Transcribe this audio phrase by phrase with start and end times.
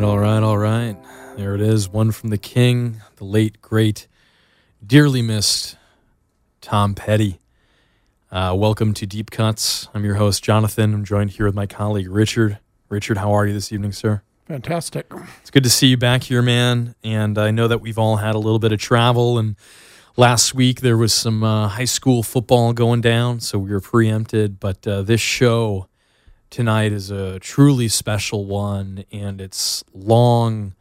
[0.00, 0.96] right, all right, all right.
[1.38, 1.88] There it is.
[1.88, 4.08] One from the king, the late, great,
[4.86, 5.76] dearly missed
[6.60, 7.40] Tom Petty.
[8.30, 9.88] Uh, welcome to Deep Cuts.
[9.94, 10.92] I'm your host, Jonathan.
[10.92, 12.58] I'm joined here with my colleague, Richard.
[12.90, 14.20] Richard, how are you this evening, sir?
[14.46, 15.10] Fantastic.
[15.40, 16.94] It's good to see you back here, man.
[17.02, 19.38] And I know that we've all had a little bit of travel.
[19.38, 19.56] And
[20.14, 24.60] last week there was some uh, high school football going down, so we were preempted.
[24.60, 25.88] But uh, this show
[26.56, 30.74] tonight is a truly special one, and it's long,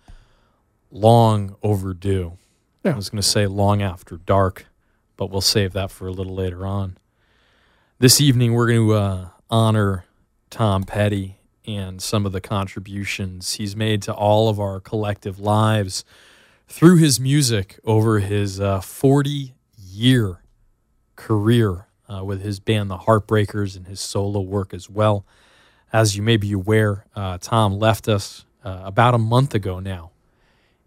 [0.90, 2.38] long overdue.
[2.86, 2.94] Yeah.
[2.94, 4.68] I was going to say long after dark,
[5.18, 6.98] but we'll save that for a little later on.
[8.00, 10.06] This evening, we're going to uh, honor
[10.50, 16.06] Tom Petty and some of the contributions he's made to all of our collective lives
[16.70, 20.40] through his music over his 40 year
[21.18, 25.26] career uh, with his band, The Heartbreakers, and his solo work as well.
[25.96, 30.12] As you may be aware, uh, Tom left us uh, about a month ago now.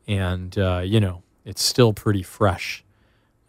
[0.07, 2.85] And, uh, you know, it's still pretty fresh.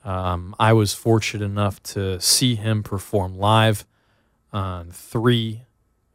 [0.06, 3.86] Um, I was fortunate enough to see him perform live
[4.54, 5.64] on three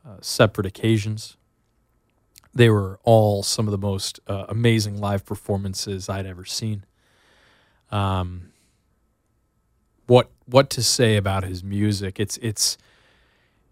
[0.02, 1.36] uh, separate occasions.
[2.54, 6.86] They were all some of the most uh, amazing live performances I'd ever seen.
[7.90, 8.52] Um,
[10.06, 12.18] what what to say about his music?
[12.18, 12.78] It's it's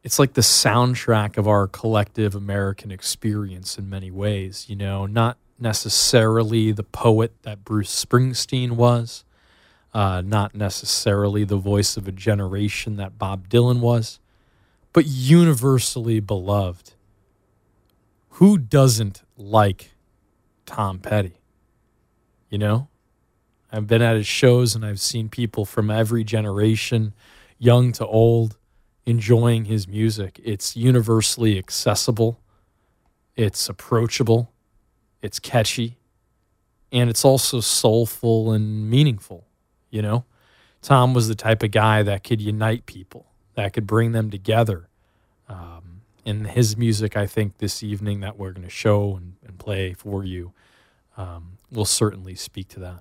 [0.03, 4.67] it's like the soundtrack of our collective American experience in many ways.
[4.69, 9.25] You know, not necessarily the poet that Bruce Springsteen was,
[9.95, 14.19] uh, not necessarily the voice of a generation that Bob Dylan was,
[14.93, 16.93] but universally beloved.
[18.37, 19.93] Who doesn't like
[20.67, 21.35] Tom Petty?
[22.51, 22.89] You know,
[23.71, 27.15] I've been at his shows and I've seen people from every generation,
[27.59, 28.57] young to old,
[29.07, 30.41] enjoying his music.
[30.45, 32.41] It's universally accessible,
[33.37, 34.53] it's approachable,
[35.21, 35.99] it's catchy,
[36.91, 39.47] and it's also soulful and meaningful.
[39.91, 40.25] You know,
[40.81, 44.89] Tom was the type of guy that could unite people, that could bring them together.
[45.49, 49.59] Um, and his music, I think, this evening that we're going to show and, and
[49.59, 50.53] play for you
[51.17, 53.01] um, will certainly speak to that.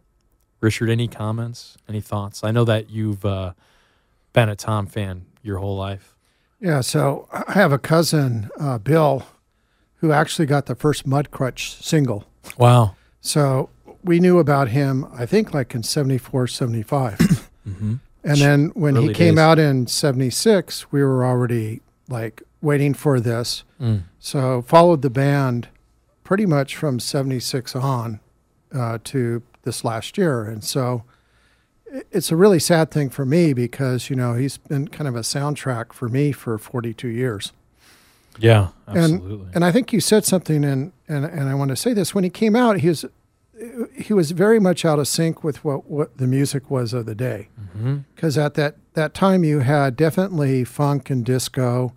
[0.59, 2.43] Richard, any comments, any thoughts?
[2.43, 3.53] I know that you've uh,
[4.33, 6.15] been a Tom fan your whole life.
[6.59, 9.25] Yeah, so I have a cousin, uh, Bill,
[9.95, 12.25] who actually got the first Mudcrutch single.
[12.57, 12.95] Wow.
[13.19, 13.69] So
[14.03, 17.49] we knew about him, I think, like in 74, 75.
[18.23, 19.41] And then when Early he came days.
[19.41, 23.63] out in 76, we were already like waiting for this.
[23.81, 24.03] Mm.
[24.19, 25.69] So followed the band
[26.23, 28.19] pretty much from 76 on
[28.73, 30.43] uh, to this last year.
[30.43, 31.03] And so
[32.11, 35.21] it's a really sad thing for me because, you know, he's been kind of a
[35.21, 37.51] soundtrack for me for 42 years.
[38.39, 39.45] Yeah, absolutely.
[39.47, 42.15] And, and I think you said something, and, and, and I want to say this.
[42.15, 43.05] When he came out, he was,
[43.93, 47.15] he was very much out of sync with what, what the music was of the
[47.15, 47.49] day.
[47.59, 47.97] Mm-hmm.
[48.15, 51.93] Because at that that time you had definitely funk and disco.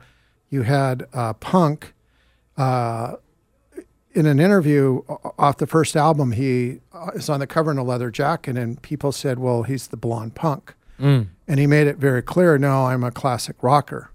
[0.50, 1.94] You had uh, punk.
[2.56, 3.16] Uh,
[4.14, 5.02] in an interview
[5.38, 8.80] off the first album, he uh, is on the cover in a leather jacket, and
[8.82, 11.26] people said, "Well, he's the blonde punk," Mm.
[11.48, 14.10] and he made it very clear, "No, I'm a classic rocker."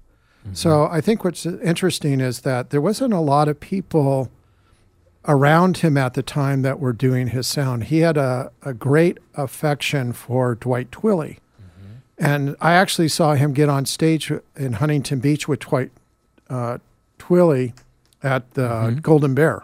[0.54, 4.32] So I think what's interesting is that there wasn't a lot of people
[5.28, 7.84] around him at the time that were doing his sound.
[7.86, 11.38] He had a, a great affection for Dwight Twilley.
[12.18, 15.92] And I actually saw him get on stage in Huntington Beach with Dwight
[16.50, 16.80] uh,
[17.20, 17.74] Twilley
[18.24, 19.64] at the Golden Bear.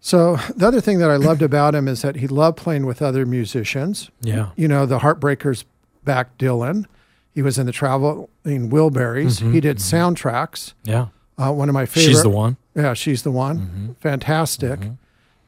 [0.00, 3.02] So the other thing that I loved about him is that he loved playing with
[3.02, 4.10] other musicians.
[4.20, 4.50] Yeah.
[4.56, 5.64] You know, the Heartbreakers
[6.04, 6.86] back Dylan.
[7.34, 9.40] He was in the Traveling Wilburys.
[9.40, 9.52] Mm-hmm.
[9.52, 9.96] He did mm-hmm.
[9.96, 10.74] soundtracks.
[10.84, 11.08] Yeah.
[11.36, 12.12] Uh, one of my favorite.
[12.12, 12.56] She's the one.
[12.74, 13.58] Yeah, she's the one.
[13.58, 13.92] Mm-hmm.
[13.94, 14.80] Fantastic.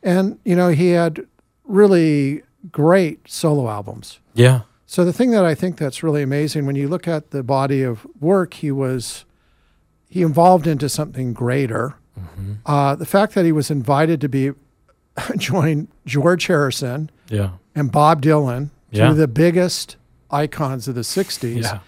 [0.03, 1.27] And, you know, he had
[1.65, 4.19] really great solo albums.
[4.35, 4.63] Yeah.
[4.87, 7.83] So the thing that I think that's really amazing when you look at the body
[7.83, 9.25] of work, he was
[10.09, 11.95] he evolved into something greater.
[12.67, 14.53] Uh, the fact that he was invited to be
[15.37, 17.51] join George Harrison Yeah.
[17.75, 19.11] and Bob Dylan, two Yeah.
[19.11, 19.97] of the biggest
[20.31, 21.79] icons of the '60s, Yeah.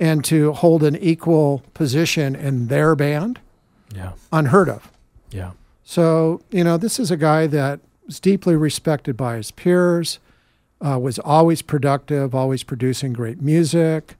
[0.00, 3.38] and to hold an equal position in their band,
[3.94, 4.12] Yeah.
[4.32, 4.90] unheard of.
[5.30, 5.50] Yeah.
[5.84, 10.18] So, you know, this is a guy that was deeply respected by his peers,
[10.80, 14.16] uh, was always productive, always producing great music.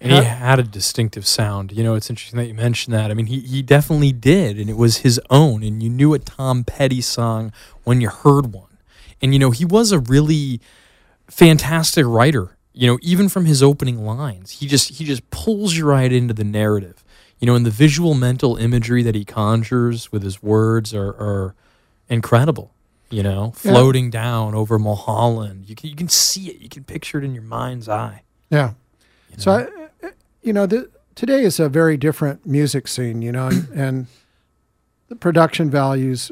[0.00, 1.72] And he had a distinctive sound.
[1.72, 3.10] You know, it's interesting that you mentioned that.
[3.10, 5.62] I mean, he, he definitely did, and it was his own.
[5.62, 7.50] And you knew a Tom Petty song
[7.84, 8.76] when you heard one.
[9.22, 10.60] And, you know, he was a really
[11.28, 12.56] fantastic writer.
[12.72, 16.34] You know, even from his opening lines, he just he just pulls you right into
[16.34, 17.02] the narrative.
[17.40, 21.54] You know, and the visual mental imagery that he conjures with his words are, are
[22.10, 22.72] incredible.
[23.08, 23.72] You know, Yeah.
[23.72, 27.32] floating down over Mulholland, you can you can see it, you can picture it in
[27.34, 28.22] your mind's eye.
[28.50, 28.72] Yeah.
[29.38, 29.85] So, I,
[30.46, 34.06] you know, the, today is a very different music scene, you know, and, and
[35.08, 36.30] the production values,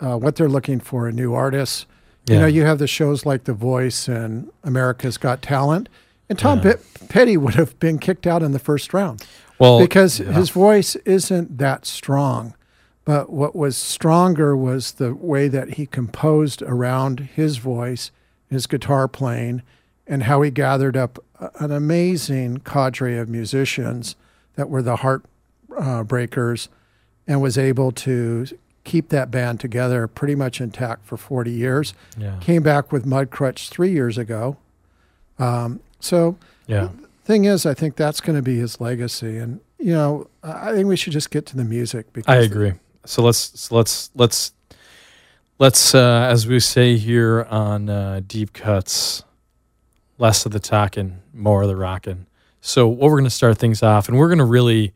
[0.00, 1.86] uh, what they're looking for in new artists.
[2.28, 2.40] You Yeah.
[2.42, 5.88] know, you have the shows like The Voice and America's Got Talent,
[6.28, 6.76] and Tom Pe-
[7.08, 9.24] Petty would have been kicked out in the first round
[9.58, 10.32] Well, because yeah.
[10.32, 12.54] his voice isn't that strong.
[13.06, 18.10] But what was stronger was the way that he composed around his voice,
[18.48, 19.60] his guitar playing,
[20.06, 21.18] and how he gathered up
[21.58, 24.16] an amazing cadre of musicians
[24.56, 26.70] that were the heartbreakers uh,
[27.26, 28.46] and was able to
[28.84, 31.94] keep that band together pretty much intact for 40 years.
[32.18, 32.38] Yeah.
[32.40, 34.56] Came back with Mudcrutch three years ago.
[35.38, 36.36] Um, so
[36.66, 36.90] Yeah.
[37.24, 39.38] thing is, I think that's going to be his legacy.
[39.38, 42.38] And, you know, I I think we should just get to the music because I
[42.40, 42.74] agree.
[43.06, 44.52] So let's so let's let's
[45.58, 49.24] let's uh, as we say here on uh, Deep Cuts,
[50.18, 52.26] less of the talking, more of the rocking.
[52.60, 54.94] So what we're going to start things off, and we're going to really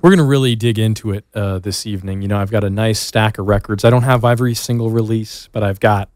[0.00, 2.22] we're going to really dig into it uh, this evening.
[2.22, 3.84] You know, I've got a nice stack of records.
[3.84, 6.08] I don't have every single release, but I've got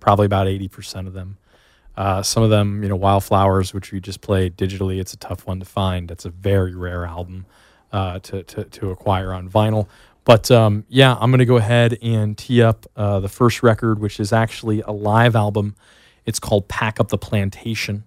[0.00, 1.38] probably about eighty percent of them.
[1.96, 4.98] Uh, some of them, you know, Wildflowers, which we just played digitally.
[4.98, 6.08] It's a tough one to find.
[6.08, 7.46] That's a very rare album
[7.92, 9.86] uh, to, to to acquire on vinyl.
[10.24, 14.00] But um, yeah, I'm going to go ahead and tee up uh, the first record,
[14.00, 15.76] which is actually a live album.
[16.26, 18.04] It's called "Pack Up the Plantation,"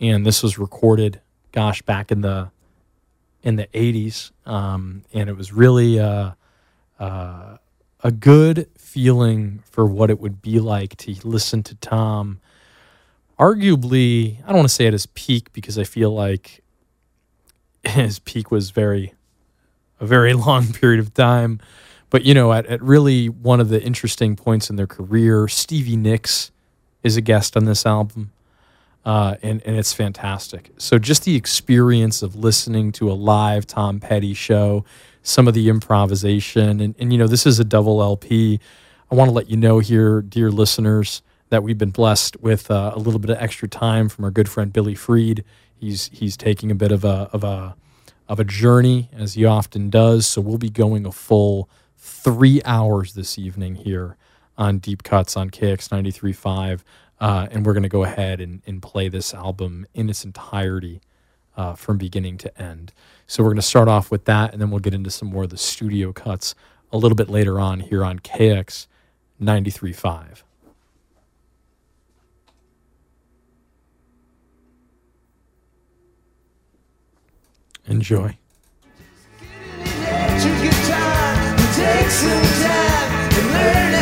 [0.00, 1.20] and this was recorded,
[1.52, 2.50] gosh, back in the
[3.42, 6.32] in the 80s, um, and it was really uh,
[6.98, 7.56] uh,
[8.02, 12.40] a good feeling for what it would be like to listen to Tom.
[13.38, 16.62] Arguably, I don't want to say at his peak because I feel like
[17.84, 19.14] his peak was very
[20.00, 21.60] a very long period of time.
[22.10, 25.96] But you know, at, at really one of the interesting points in their career, Stevie
[25.96, 26.50] Nicks
[27.02, 28.32] is a guest on this album,
[29.04, 30.70] uh, and and it's fantastic.
[30.78, 34.84] So just the experience of listening to a live Tom Petty show,
[35.22, 38.60] some of the improvisation, and and you know, this is a double LP.
[39.10, 42.92] I want to let you know here, dear listeners, that we've been blessed with uh,
[42.94, 45.44] a little bit of extra time from our good friend Billy Freed.
[45.76, 47.76] He's he's taking a bit of a of a
[48.28, 50.26] of a journey as he often does.
[50.26, 54.16] So we'll be going a full three hours this evening here
[54.58, 56.82] on Deep Cuts on KX 93.5.
[57.20, 61.00] Uh, and we're going to go ahead and, and play this album in its entirety
[61.56, 62.92] uh, from beginning to end.
[63.26, 65.44] So we're going to start off with that, and then we'll get into some more
[65.44, 66.54] of the studio cuts
[66.92, 68.86] a little bit later on here on KX
[69.40, 70.42] 93.5.
[77.86, 78.36] Enjoy.
[83.50, 83.97] Let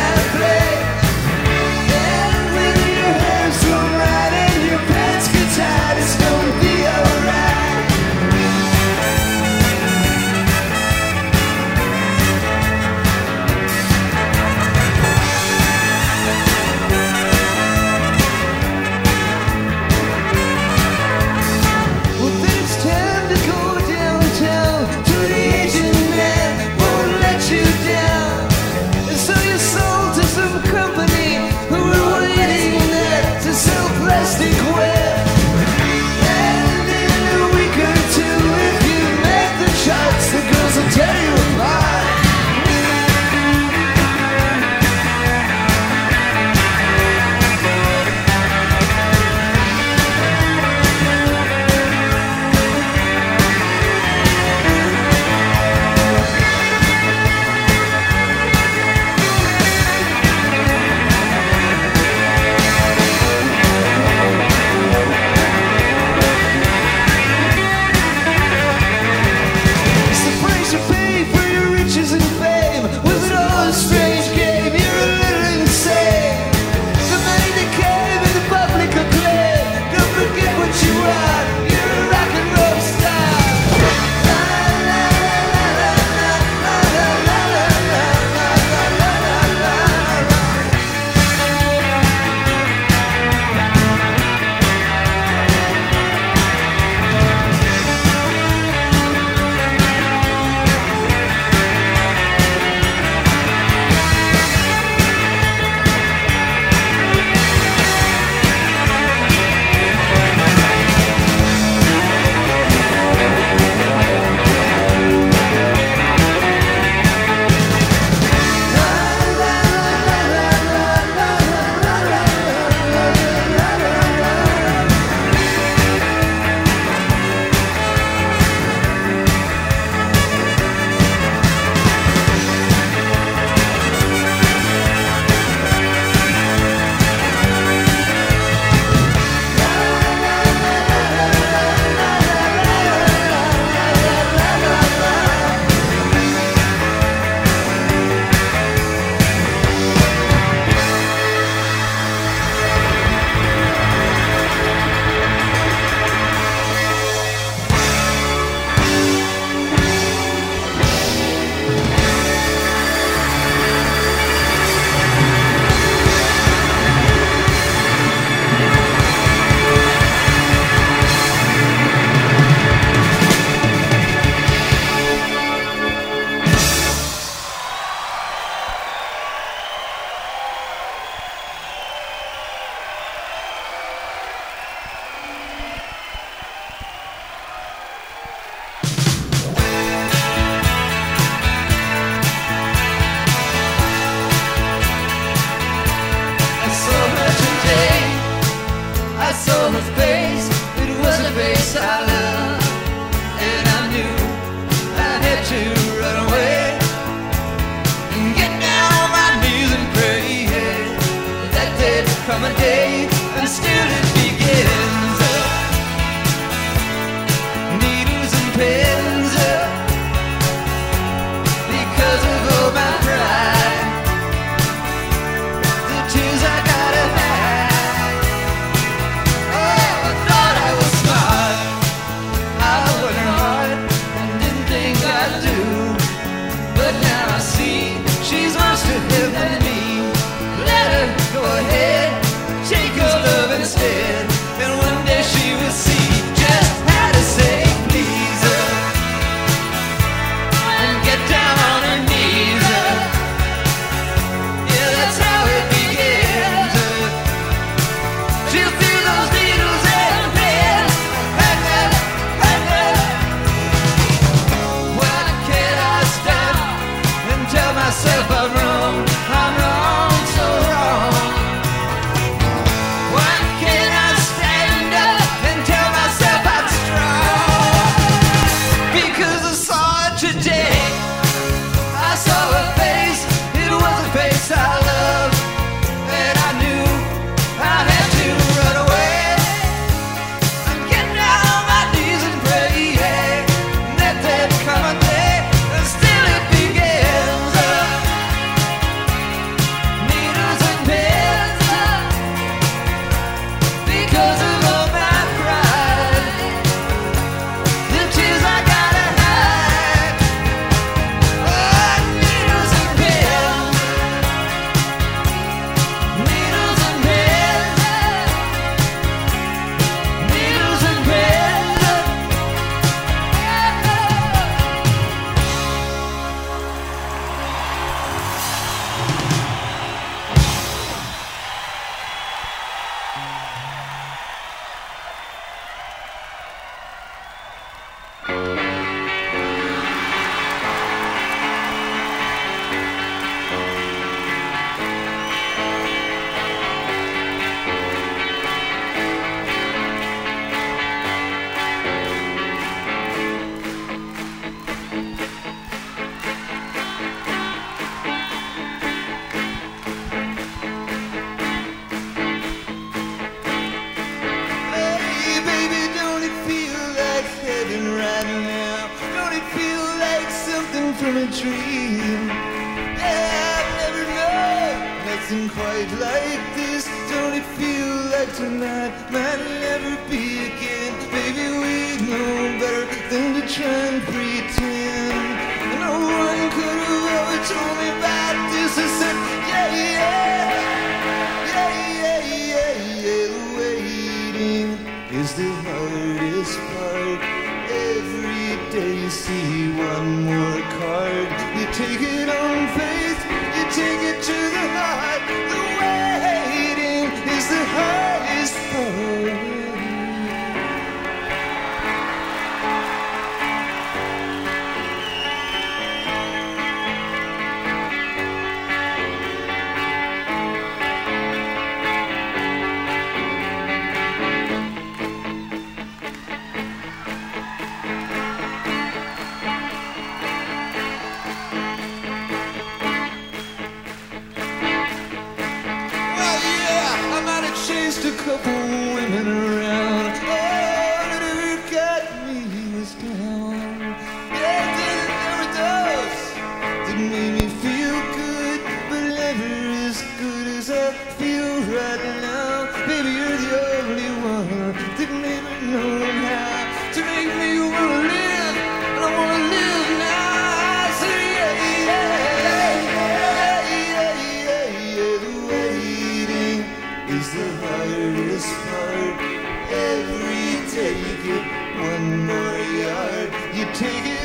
[470.97, 471.45] You get
[471.77, 473.29] one more yard.
[473.53, 474.16] You take it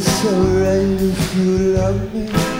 [0.00, 2.53] surrender if you love me.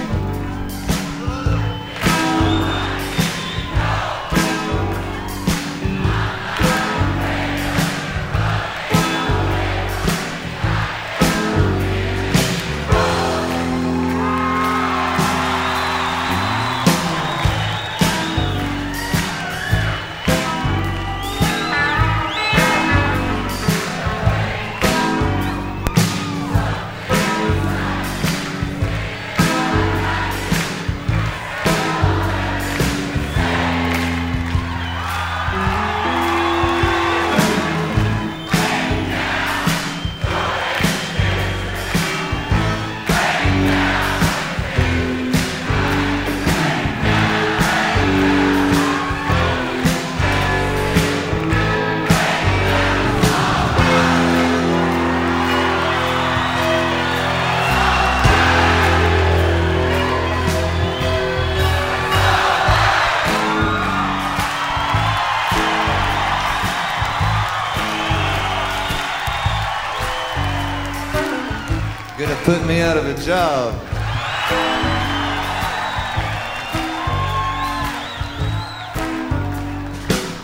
[72.59, 73.75] put me out of a job.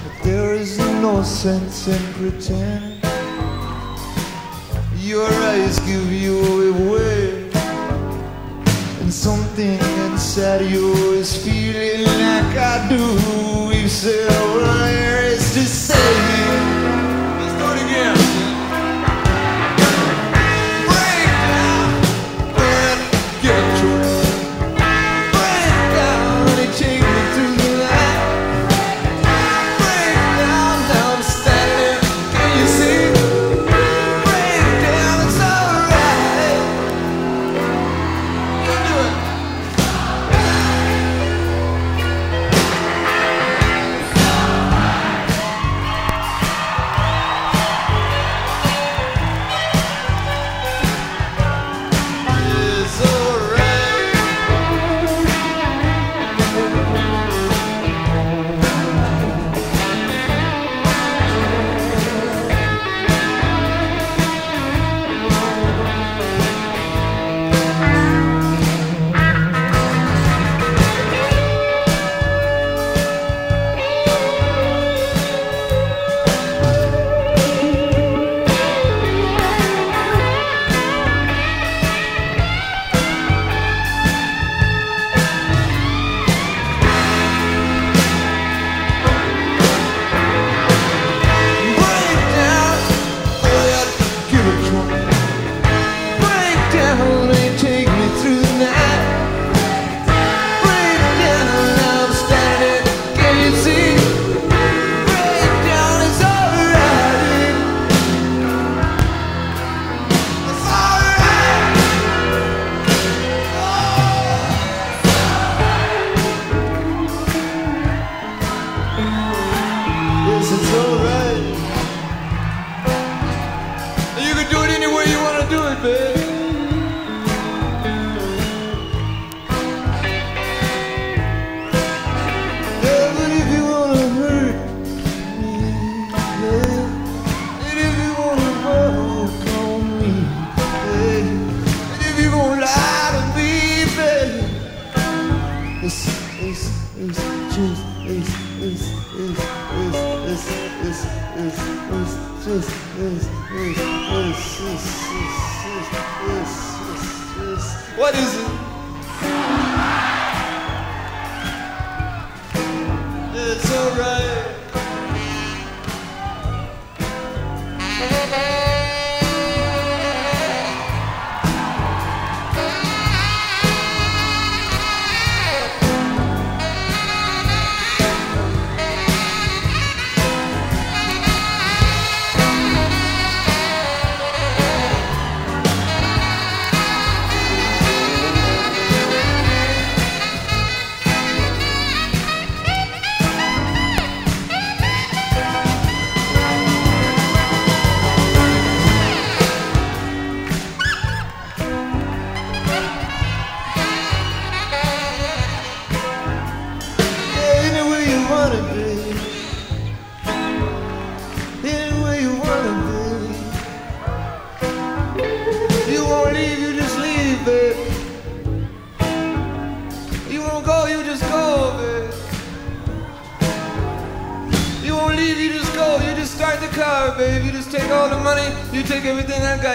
[0.03, 3.01] But there is no sense in pretending.
[4.97, 6.39] Your eyes give you
[6.75, 7.51] away,
[9.01, 13.05] and something inside you is feeling like I do.
[13.73, 14.31] If so,
[15.55, 16.40] to say?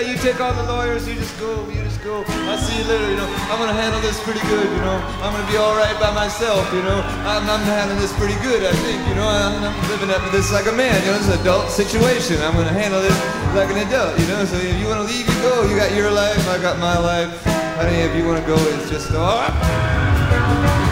[0.01, 2.23] Got, you take all the lawyers, you just go, you just go.
[2.51, 3.29] I'll see you later, you know.
[3.47, 4.99] I'm gonna handle this pretty good, you know.
[5.23, 6.99] I'm gonna be alright by myself, you know.
[7.23, 9.27] I'm, I'm handling this pretty good, I think, you know.
[9.27, 11.17] I'm, I'm living to this like a man, you know.
[11.17, 12.41] It's an adult situation.
[12.41, 13.15] I'm gonna handle this
[13.55, 14.43] like an adult, you know.
[14.43, 15.63] So if you wanna leave, you go.
[15.63, 17.31] You got your life, I got my life.
[17.79, 20.84] Honey, if you wanna go, it's just all right.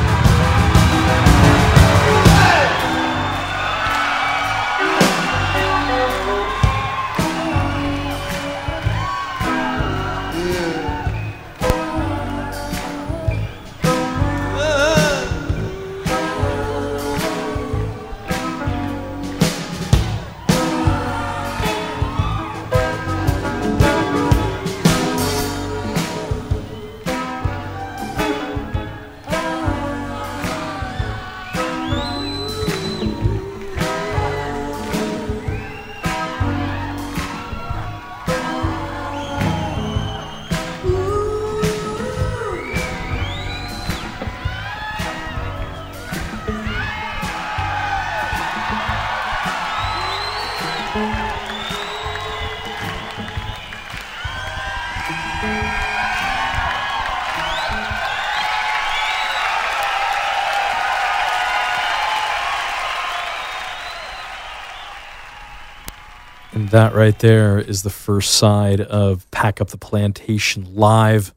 [66.74, 71.32] That right there is the first side of Pack Up the Plantation live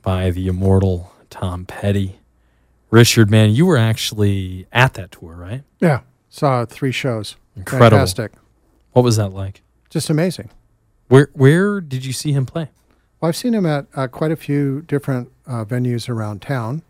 [0.00, 2.20] by the immortal Tom Petty.
[2.92, 5.64] Richard, man, you were actually at that tour, right?
[5.80, 7.34] Yeah, saw three shows.
[7.56, 7.98] Incredible.
[7.98, 8.32] Fantastic.
[8.92, 9.62] What was that like?
[9.90, 10.50] Just amazing.
[11.08, 12.68] Where where did you see him play?
[13.20, 16.82] Well, I've seen him at uh, quite a few different uh, venues around town.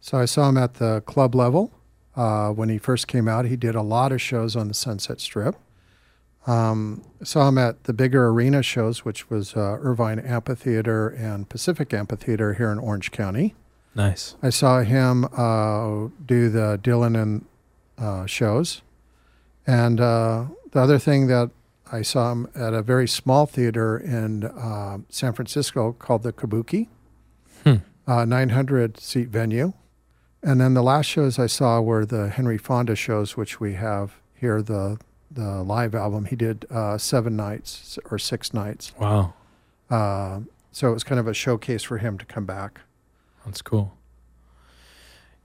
[0.00, 1.72] So I saw him at the club level
[2.16, 3.44] uh, when he first came out.
[3.44, 5.56] He did a lot of shows on the Sunset Strip.
[6.46, 11.94] Um, saw him at the bigger arena shows, which was uh, Irvine Amphitheater and Pacific
[11.94, 13.54] Amphitheater here in Orange County.
[13.94, 14.36] Nice.
[14.42, 17.44] I saw him uh, do the Dylan and
[17.98, 18.82] uh, shows.
[19.66, 21.50] And uh, the other thing that
[21.92, 26.88] I saw him at a very small theater in uh, San Francisco called the Kabuki,
[27.64, 27.74] Hmm.
[28.08, 29.74] uh, 900 seat venue.
[30.42, 34.14] And then the last shows I saw were the Henry Fonda shows, which we have
[34.34, 34.98] here, the
[35.34, 36.26] the live album.
[36.26, 38.92] He did uh, seven nights or six nights.
[38.98, 39.34] Wow.
[39.90, 40.40] Uh,
[40.72, 42.80] so it was kind of a showcase for him to come back.
[43.44, 43.96] That's cool.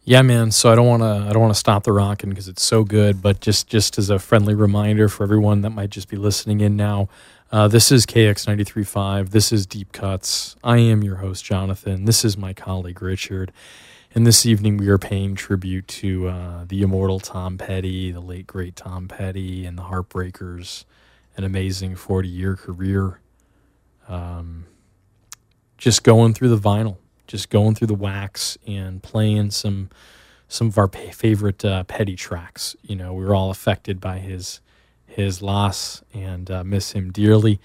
[0.03, 0.51] Yeah, man.
[0.51, 2.85] So I don't want to I don't want to stop the rocking because it's so
[2.85, 3.21] good.
[3.21, 6.77] But just just as a friendly reminder for everyone that might just be listening in
[6.77, 7.09] now,
[7.51, 9.31] uh, this is KX 93.5.
[9.31, 10.55] This is Deep Cuts.
[10.63, 12.05] I am your host, Jonathan.
[12.05, 13.51] This is my colleague Richard.
[14.17, 18.47] And this evening we are paying tribute to uh, the immortal Tom Petty, the late
[18.47, 20.85] great Tom Petty, and the Heartbreakers.
[21.35, 23.19] An amazing 40 year career.
[24.07, 24.65] Um,
[25.77, 29.91] just going through the vinyl, just going through the wax and playing some
[30.47, 32.75] some of our favorite uh, Petty tracks.
[32.81, 34.61] You know, we were all affected by his
[35.05, 37.59] his loss and uh, miss him dearly.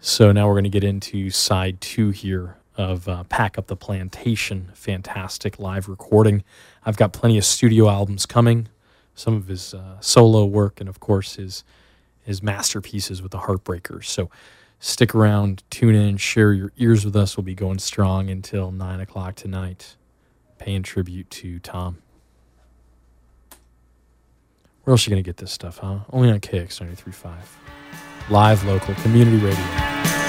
[0.00, 3.76] So now we're going to get into side two here of uh, Pack Up the
[3.76, 4.70] Plantation.
[4.74, 6.42] Fantastic live recording.
[6.84, 8.68] I've got plenty of studio albums coming,
[9.14, 11.64] some of his uh, solo work, and of course his
[12.24, 14.04] his masterpieces with the Heartbreakers.
[14.04, 14.30] So
[14.78, 17.36] stick around, tune in, share your ears with us.
[17.36, 19.96] We'll be going strong until nine o'clock tonight,
[20.58, 21.98] paying tribute to Tom.
[24.84, 26.00] Where else are you gonna get this stuff, huh?
[26.10, 27.32] Only on KX 93.5.
[28.30, 30.21] Live local community radio.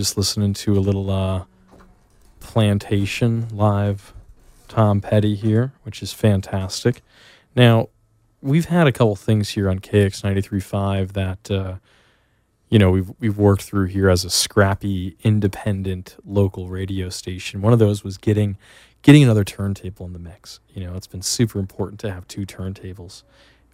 [0.00, 1.44] Just listening to a little uh,
[2.40, 4.14] plantation live
[4.66, 7.02] Tom Petty here, which is fantastic.
[7.54, 7.90] Now,
[8.40, 11.74] we've had a couple things here on KX 93.5 that, uh,
[12.70, 17.60] you know, we've, we've worked through here as a scrappy, independent local radio station.
[17.60, 18.56] One of those was getting
[19.02, 20.60] getting another turntable in the mix.
[20.72, 23.22] You know, it's been super important to have two turntables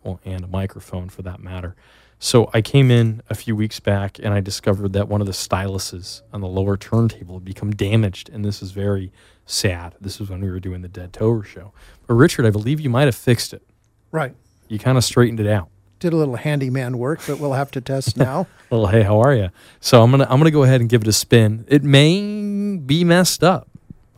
[0.02, 1.76] well, and a microphone for that matter.
[2.18, 5.32] So I came in a few weeks back and I discovered that one of the
[5.32, 9.12] styluses on the lower turntable had become damaged, and this is very
[9.44, 9.94] sad.
[10.00, 11.72] This was when we were doing the Dead Tower show.
[12.06, 13.62] But Richard, I believe you might have fixed it.
[14.10, 14.34] Right.
[14.68, 15.68] You kind of straightened it out.
[15.98, 18.46] Did a little handyman work, but we'll have to test now.
[18.70, 19.50] Well, hey, how are you?
[19.80, 21.64] So I'm gonna I'm gonna go ahead and give it a spin.
[21.68, 23.68] It may be messed up.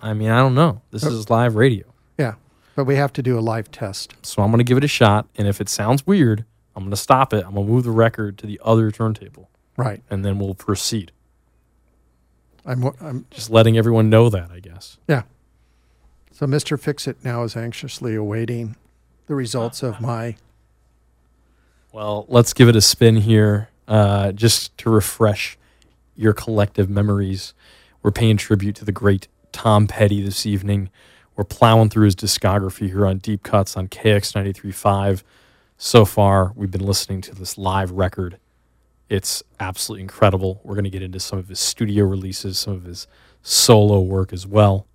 [0.01, 0.83] I mean, I don't know.
[0.91, 1.11] This oh.
[1.11, 1.85] is live radio,
[2.17, 2.35] yeah,
[2.75, 4.15] but we have to do a live test.
[4.23, 5.29] so I'm gonna give it a shot.
[5.37, 6.45] And if it sounds weird,
[6.79, 7.45] I'm gonna stop it.
[7.45, 10.01] I'm gonna move the record to the other turntable, Right.
[10.09, 11.11] and then we'll proceed.
[12.65, 12.85] I'm.
[13.01, 14.97] I'm Just letting everyone know that, I guess.
[15.09, 15.23] yeah.
[16.31, 16.79] So Mr.
[16.79, 18.77] Fix It now is anxiously awaiting
[19.27, 20.37] the results of my.
[21.93, 25.59] Well, let's give it a spin here, uh, just to refresh
[26.15, 27.55] your collective memories.
[28.05, 30.91] We're paying tribute to the great Tom Petty this evening.
[31.35, 35.25] We're plowing through his discography here on Deep Cuts on KX 93.5.
[35.81, 38.41] So far, we've been listening to this live record.
[39.09, 40.61] It's absolutely incredible.
[40.65, 43.07] We're going to get into some of his studio releases, some of his
[43.43, 44.89] solo work as well,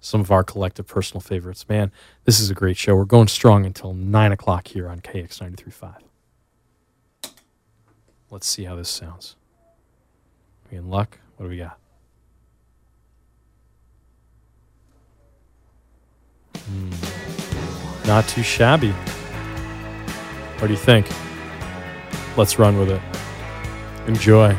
[0.00, 1.68] some of our collective personal favorites.
[1.68, 1.92] Man,
[2.24, 2.96] this is a great show.
[2.96, 5.96] We're going strong until 9 o'clock here on KX 93.5.
[8.30, 9.36] Let's see how this sounds.
[10.70, 11.18] We in luck?
[11.36, 11.78] What do we got?
[16.56, 18.06] Hmm.
[18.06, 18.94] Not too shabby.
[20.62, 21.08] What do you think?
[22.36, 23.02] Let's run with it.
[24.06, 24.56] Enjoy.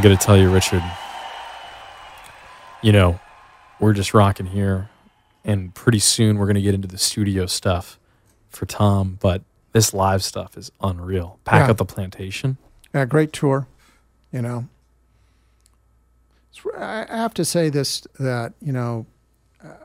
[0.00, 0.82] I got to tell you, Richard,
[2.80, 3.20] you know,
[3.80, 4.88] we're just rocking here,
[5.44, 7.98] and pretty soon we're going to get into the studio stuff
[8.48, 11.38] for Tom, but this live stuff is unreal.
[11.44, 11.72] Pack Yeah.
[11.72, 12.56] up the plantation.
[12.94, 13.66] Yeah, great tour.
[14.32, 14.68] You know,
[16.78, 19.04] I have to say this that you know,
[19.62, 19.84] uh,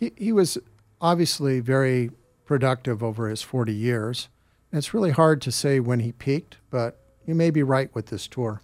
[0.00, 0.58] he he was
[1.00, 2.10] obviously very
[2.44, 4.28] productive over his forty years.
[4.72, 8.06] And it's really hard to say when he peaked, but you may be right with
[8.06, 8.60] this tour.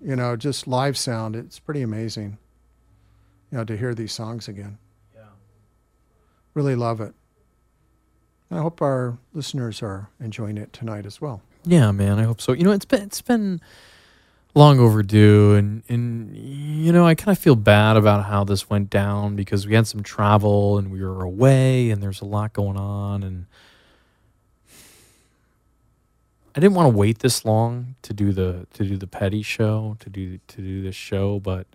[0.00, 2.38] You know, just live sound, it's pretty amazing.
[3.50, 4.78] You know, to hear these songs again.
[5.14, 5.22] Yeah.
[6.54, 7.14] Really love it.
[8.50, 11.42] I hope our listeners are enjoying it tonight as well.
[11.64, 12.52] Yeah, man, I hope so.
[12.52, 13.60] You know, it's been it's been
[14.54, 18.88] long overdue, and and you know, I kind of feel bad about how this went
[18.88, 22.76] down because we had some travel and we were away, and there's a lot going
[22.76, 23.46] on, and
[26.58, 29.96] I didn't want to wait this long to do the to do the petty show
[30.00, 31.68] to do to do this show, but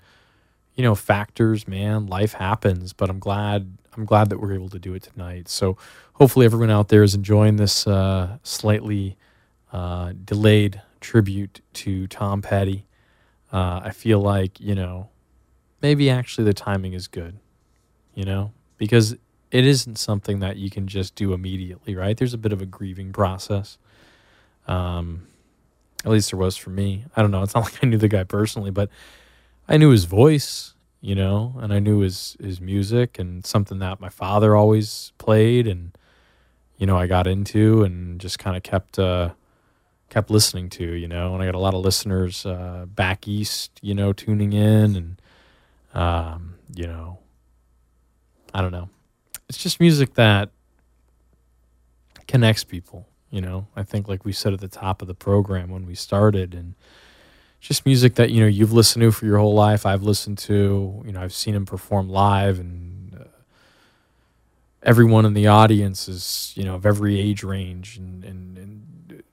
[0.76, 2.92] you know, factors, man, life happens.
[2.92, 5.48] But I'm glad I'm glad that we're able to do it tonight.
[5.48, 5.78] So
[6.16, 9.16] hopefully, everyone out there is enjoying this uh, slightly
[9.72, 12.86] uh, delayed tribute to Tom Petty.
[13.54, 15.08] Uh, I feel like you know,
[15.82, 17.40] maybe actually the timing is good,
[18.16, 19.14] you know, because
[19.50, 22.18] it isn't something that you can just do immediately, right?
[22.18, 23.78] There's a bit of a grieving process.
[24.68, 25.28] Um,
[26.06, 27.06] at least there was for me.
[27.16, 27.44] I don't know.
[27.44, 28.90] It's not like I knew the guy personally, but
[29.68, 34.00] I knew his voice, you know, and I knew his his music and something that
[34.00, 35.98] my father always played, and
[36.78, 39.32] you know, I got into and just kind of kept uh,
[40.10, 43.80] kept listening to, you know, and I got a lot of listeners uh, back east,
[43.82, 45.22] you know, tuning in, and
[45.94, 47.20] um, you know,
[48.54, 48.90] I don't know.
[49.50, 50.50] It's just music that
[52.28, 53.66] connects people, you know.
[53.76, 56.76] I think, like we said at the top of the program when we started, and
[57.60, 59.86] just music that you know you've listened to for your whole life.
[59.86, 63.24] I've listened to, you know, I've seen him perform live, and uh,
[64.84, 69.24] everyone in the audience is, you know, of every age range and and, and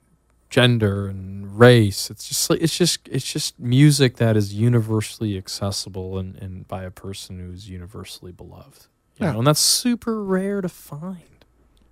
[0.49, 2.09] gender and race.
[2.09, 6.83] It's just like it's just it's just music that is universally accessible and, and by
[6.83, 8.87] a person who's universally beloved.
[9.17, 9.33] You Yeah.
[9.33, 11.45] know, and that's super rare to find.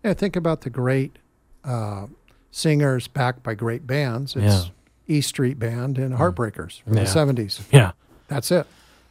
[0.04, 1.18] Yeah, think about the great
[1.64, 2.08] uh,
[2.52, 4.36] singers backed by great bands.
[4.36, 4.64] It's Yeah.
[5.08, 7.04] E Street Band and Heartbreakers from Yeah.
[7.04, 7.62] the 70s.
[7.72, 7.92] Yeah.
[8.28, 8.68] That's it.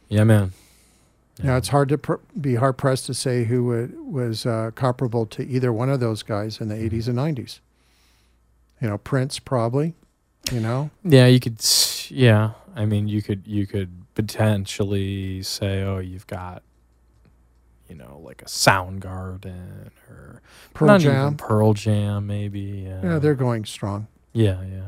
[0.07, 0.53] Yeah, man.
[1.39, 4.71] You know, it's hard to pr- be hard pressed to say who would, was uh,
[4.75, 7.59] comparable to either one of those guys in the 80s and 90s.
[8.81, 9.93] You know, Prince probably,
[10.51, 10.89] you know.
[11.03, 11.59] Yeah, you could.
[11.59, 16.63] s- Yeah, I mean, you could you could potentially say, oh, you've got,
[17.89, 20.41] you know, like a Soundgarden or
[20.73, 21.35] Pearl Jam.
[21.37, 22.85] Pearl Jam, maybe.
[22.87, 24.07] Yeah, Yeah, they're going strong.
[24.33, 24.81] yeah, yeah.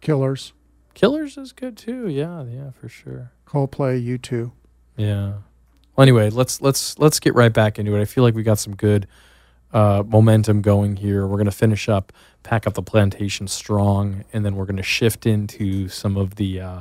[0.00, 0.52] Killers,
[0.94, 2.08] Killers is good too.
[2.08, 3.32] Yeah, yeah, for sure.
[3.46, 4.52] Coldplay, U2.
[4.96, 5.32] Yeah.
[5.96, 8.00] Well, anyway, let's let's let's get right back into it.
[8.00, 9.08] I feel like we got some good
[9.72, 11.26] uh, momentum going here.
[11.26, 12.12] We're gonna finish up,
[12.44, 16.80] pack up the plantation strong, and then we're gonna shift into some of the uh,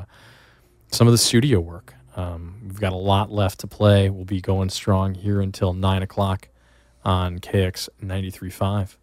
[0.91, 1.95] some of the studio work.
[2.17, 4.09] Um, we've got a lot left to play.
[4.09, 6.49] We'll be going strong here until nine o'clock
[7.05, 8.97] on KX 93.5.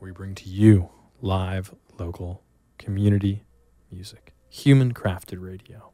[0.00, 0.90] We bring to you
[1.22, 2.42] live, local,
[2.76, 3.44] community
[3.90, 5.92] music, human crafted radio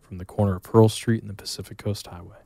[0.00, 2.45] from the corner of Pearl Street and the Pacific Coast Highway.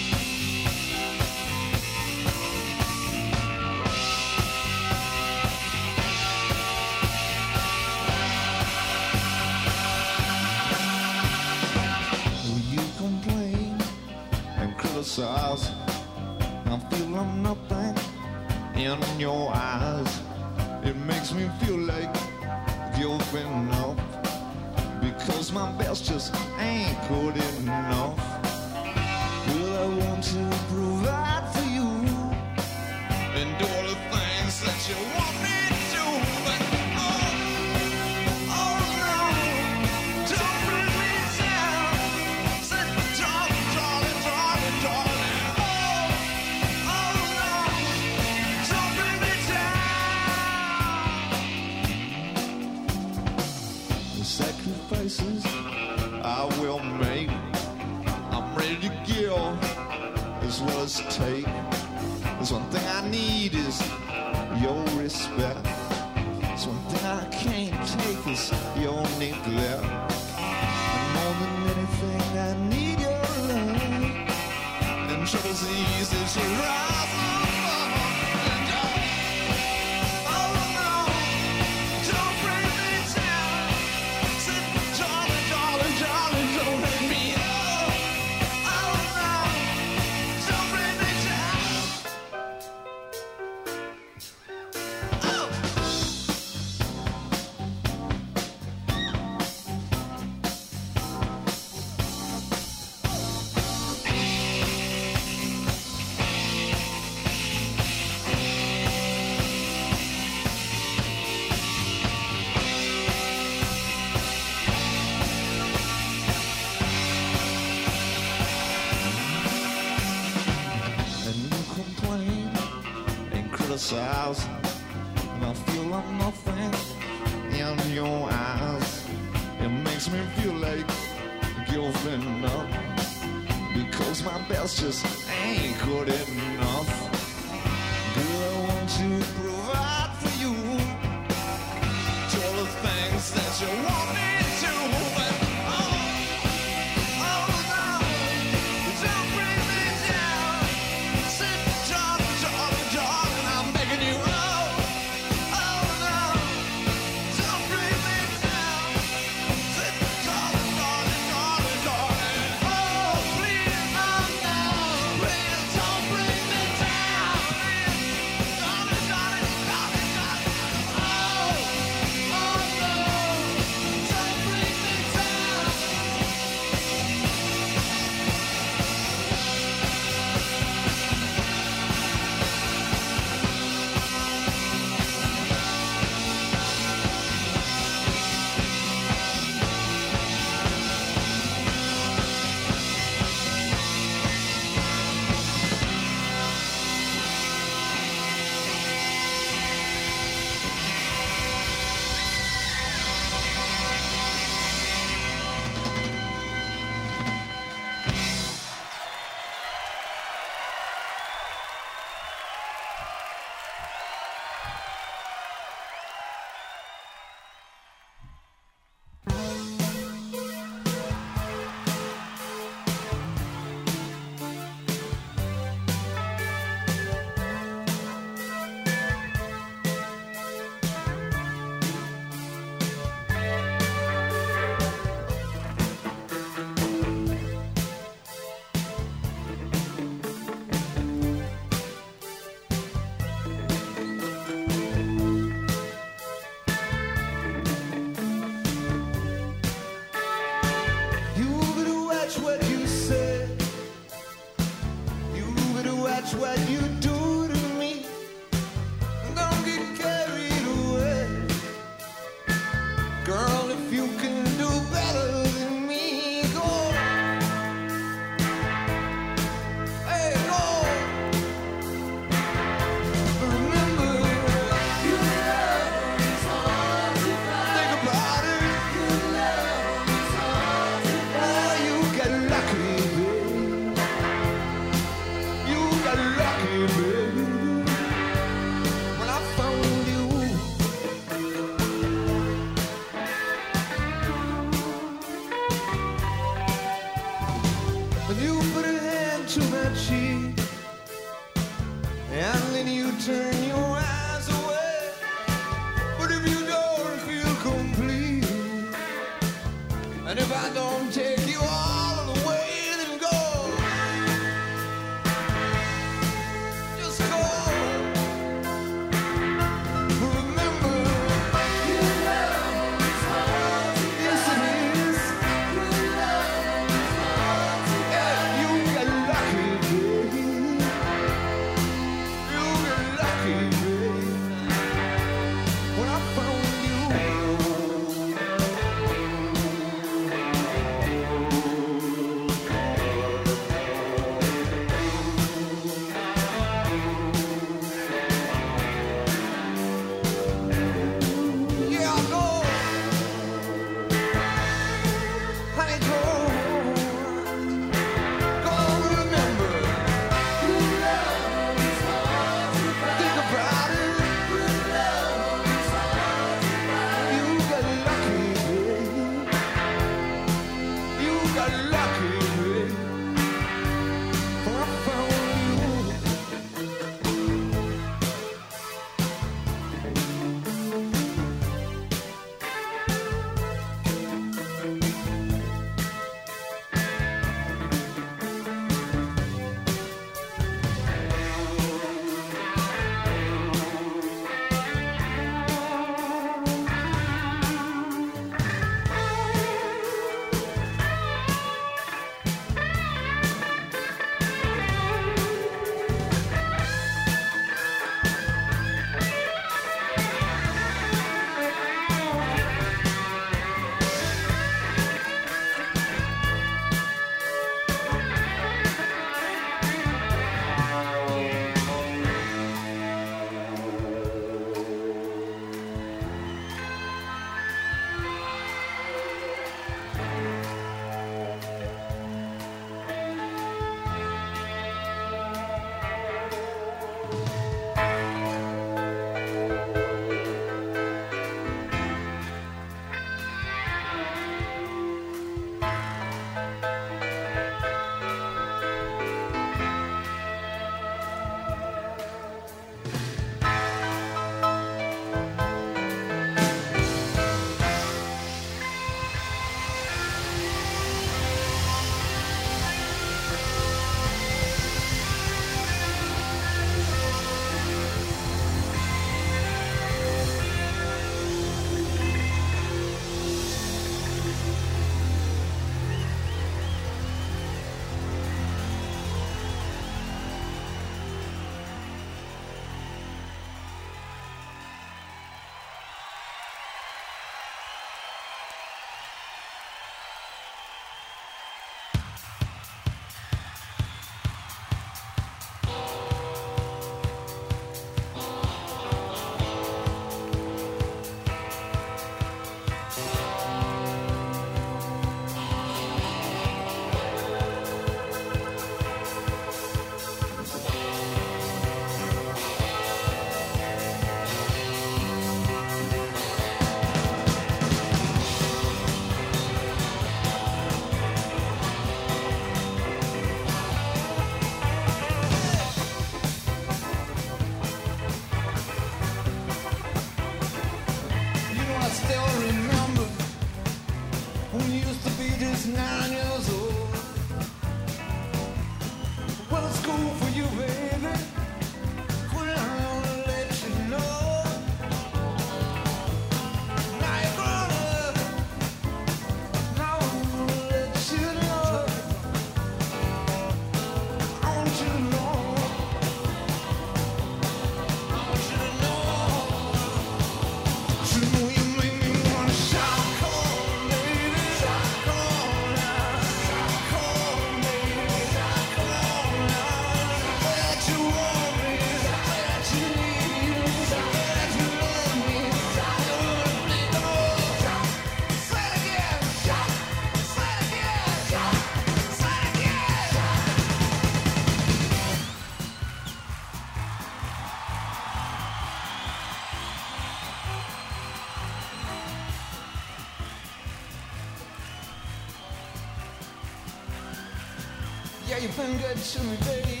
[598.92, 600.00] Been good to me, baby.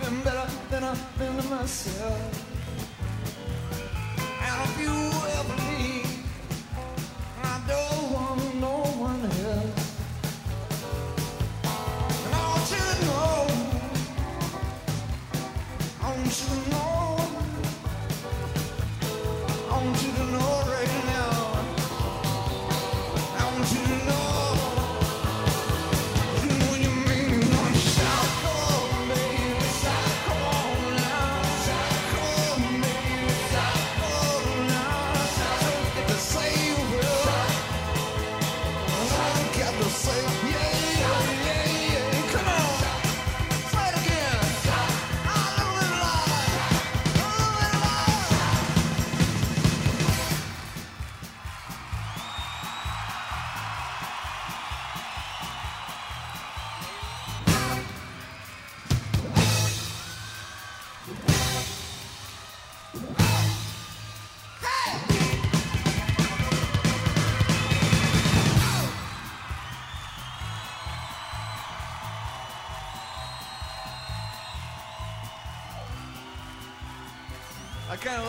[0.00, 2.27] Been better than I've been to myself.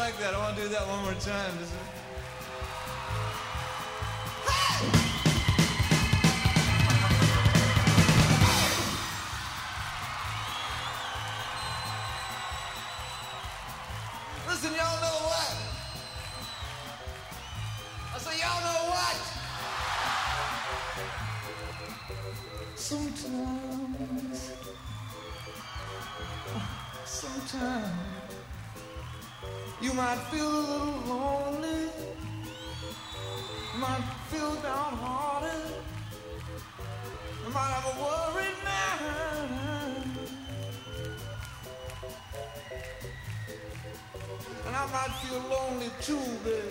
[0.10, 0.34] Like that.
[0.34, 1.59] I want to do that one more time.
[46.08, 46.64] Babe.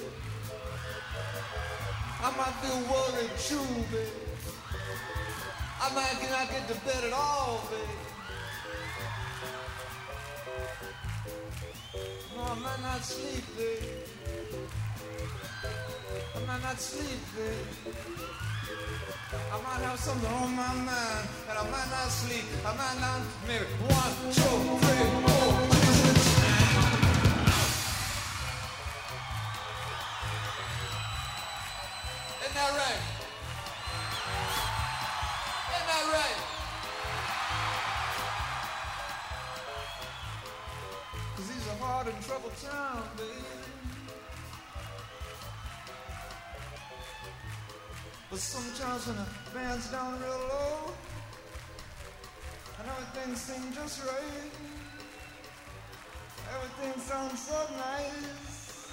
[2.20, 4.08] I might feel worried too, babe.
[5.80, 7.80] I might not get to bed at all, babe.
[12.36, 13.82] No, I might not sleep, babe.
[16.34, 17.94] I might not sleep, babe.
[19.52, 22.44] I might have something on my mind, and I might not sleep.
[22.64, 25.77] I might not, maybe one, two, three, four.
[49.08, 49.24] When the
[49.54, 50.92] band's down real low,
[52.78, 54.52] and everything seems just right,
[56.54, 58.92] everything sounds so nice.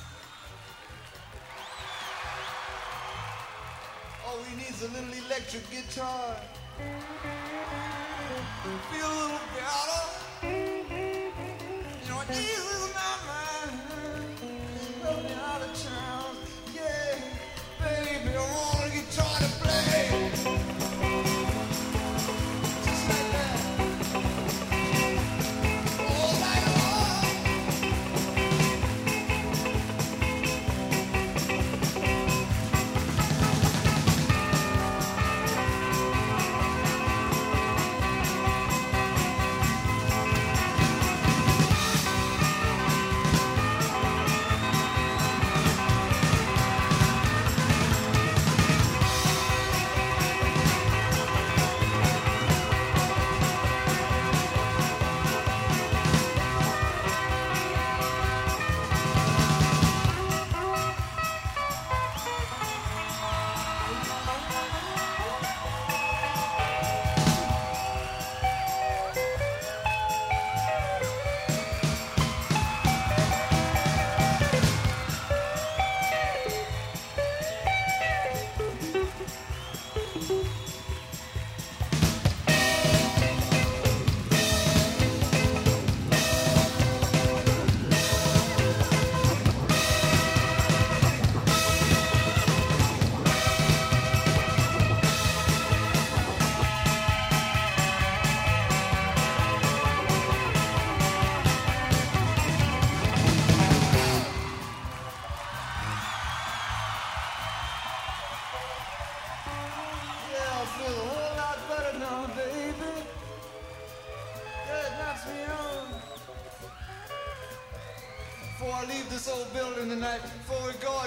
[4.25, 6.37] All he needs a little electric guitar.
[8.91, 10.03] Feel a little better.
[12.03, 12.54] You know, Jesus,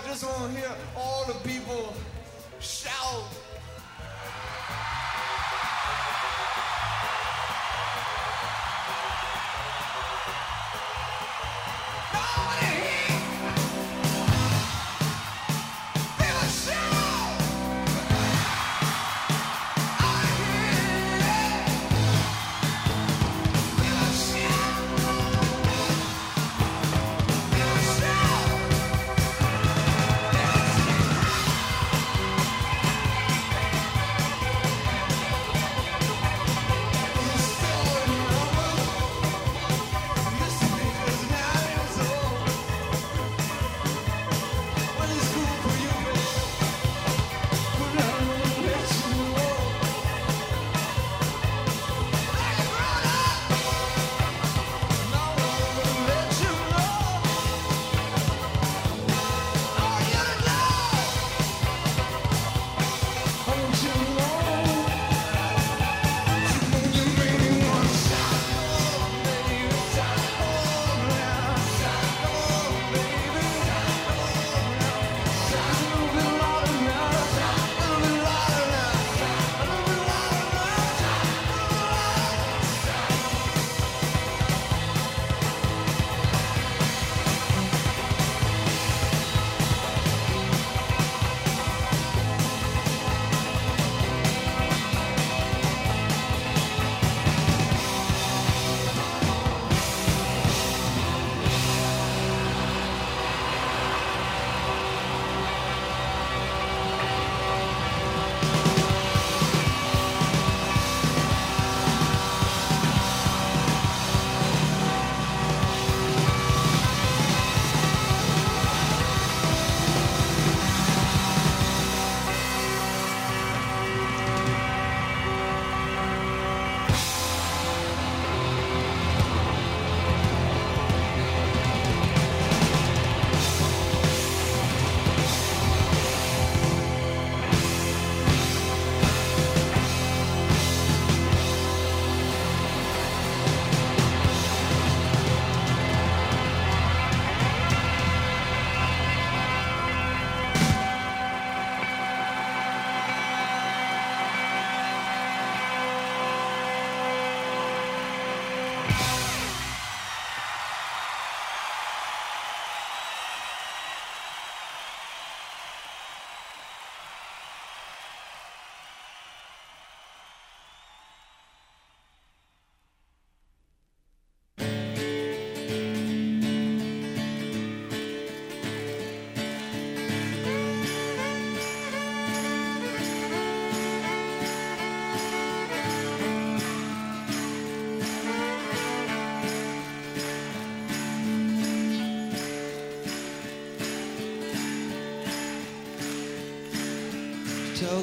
[0.09, 0.68] just want to hear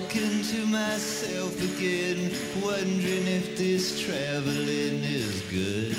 [0.05, 5.97] Talking to myself again, wondering if this traveling is good.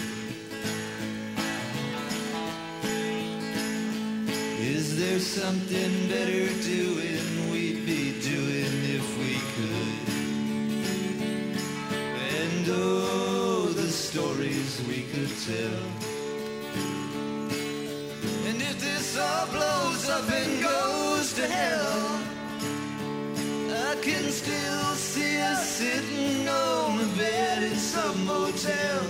[4.60, 9.98] Is there something better doing we'd be doing if we could?
[12.38, 15.82] And oh, the stories we could tell.
[18.46, 22.15] And if this all blows up and goes to hell,
[24.06, 29.02] can still see us sitting on a bed in some motel,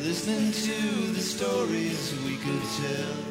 [0.00, 3.23] listening to the stories we could tell.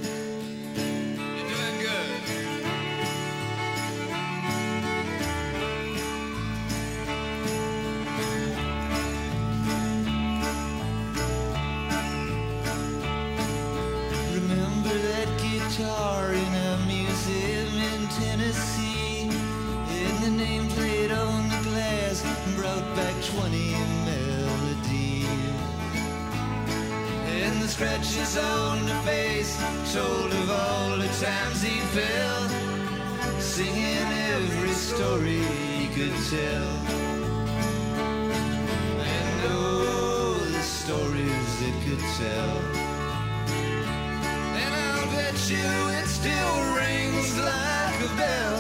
[27.74, 29.58] Scratches on the face
[29.92, 32.50] told of all the times he fell,
[33.40, 36.70] singing every story he could tell.
[39.16, 42.58] And oh, the stories it could tell.
[44.62, 48.58] And I'll bet you it still rings like a bell.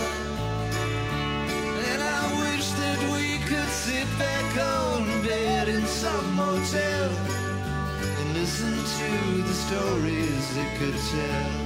[1.91, 7.11] And I wish that we could sit back on bed in some motel,
[9.09, 11.62] to the stories it could tell.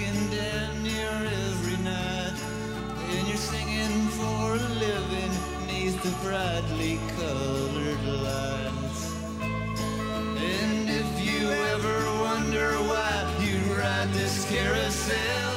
[0.00, 2.34] And tracking down near every night,
[3.10, 5.32] and you're singing for a living
[5.66, 15.52] neath the brightly colored lights, and if you ever wonder why you ride this carousel,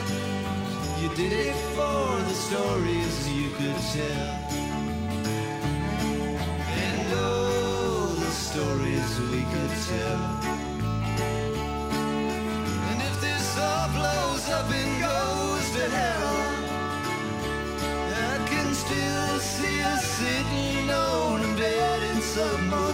[1.01, 4.49] you did it for the stories you could tell.
[6.83, 10.50] And oh, the stories we could tell.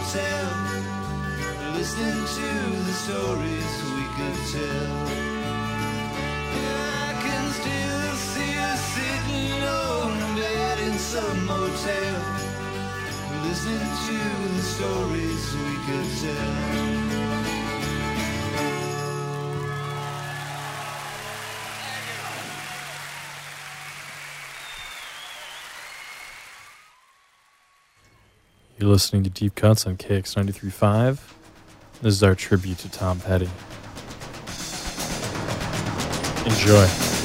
[0.08, 0.48] Motel,
[1.74, 2.50] listening to
[2.88, 4.96] the stories we could tell.
[6.56, 12.16] Yeah, I can still see us sitting on a bed in some motel,
[13.44, 14.20] listening to
[14.56, 16.97] the stories we could tell.
[28.88, 31.20] You're listening to Deep Cuts on KX 93.5.
[32.02, 33.50] This is our tribute to Tom Petty.
[36.46, 37.17] Enjoy.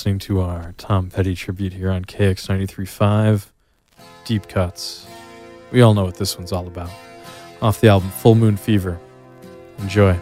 [0.00, 3.48] listening to our Tom Petty tribute here on KX93.5
[4.24, 5.06] Deep Cuts.
[5.72, 6.90] We all know what this one's all about.
[7.60, 8.98] Off the album Full Moon Fever.
[9.76, 10.18] Enjoy.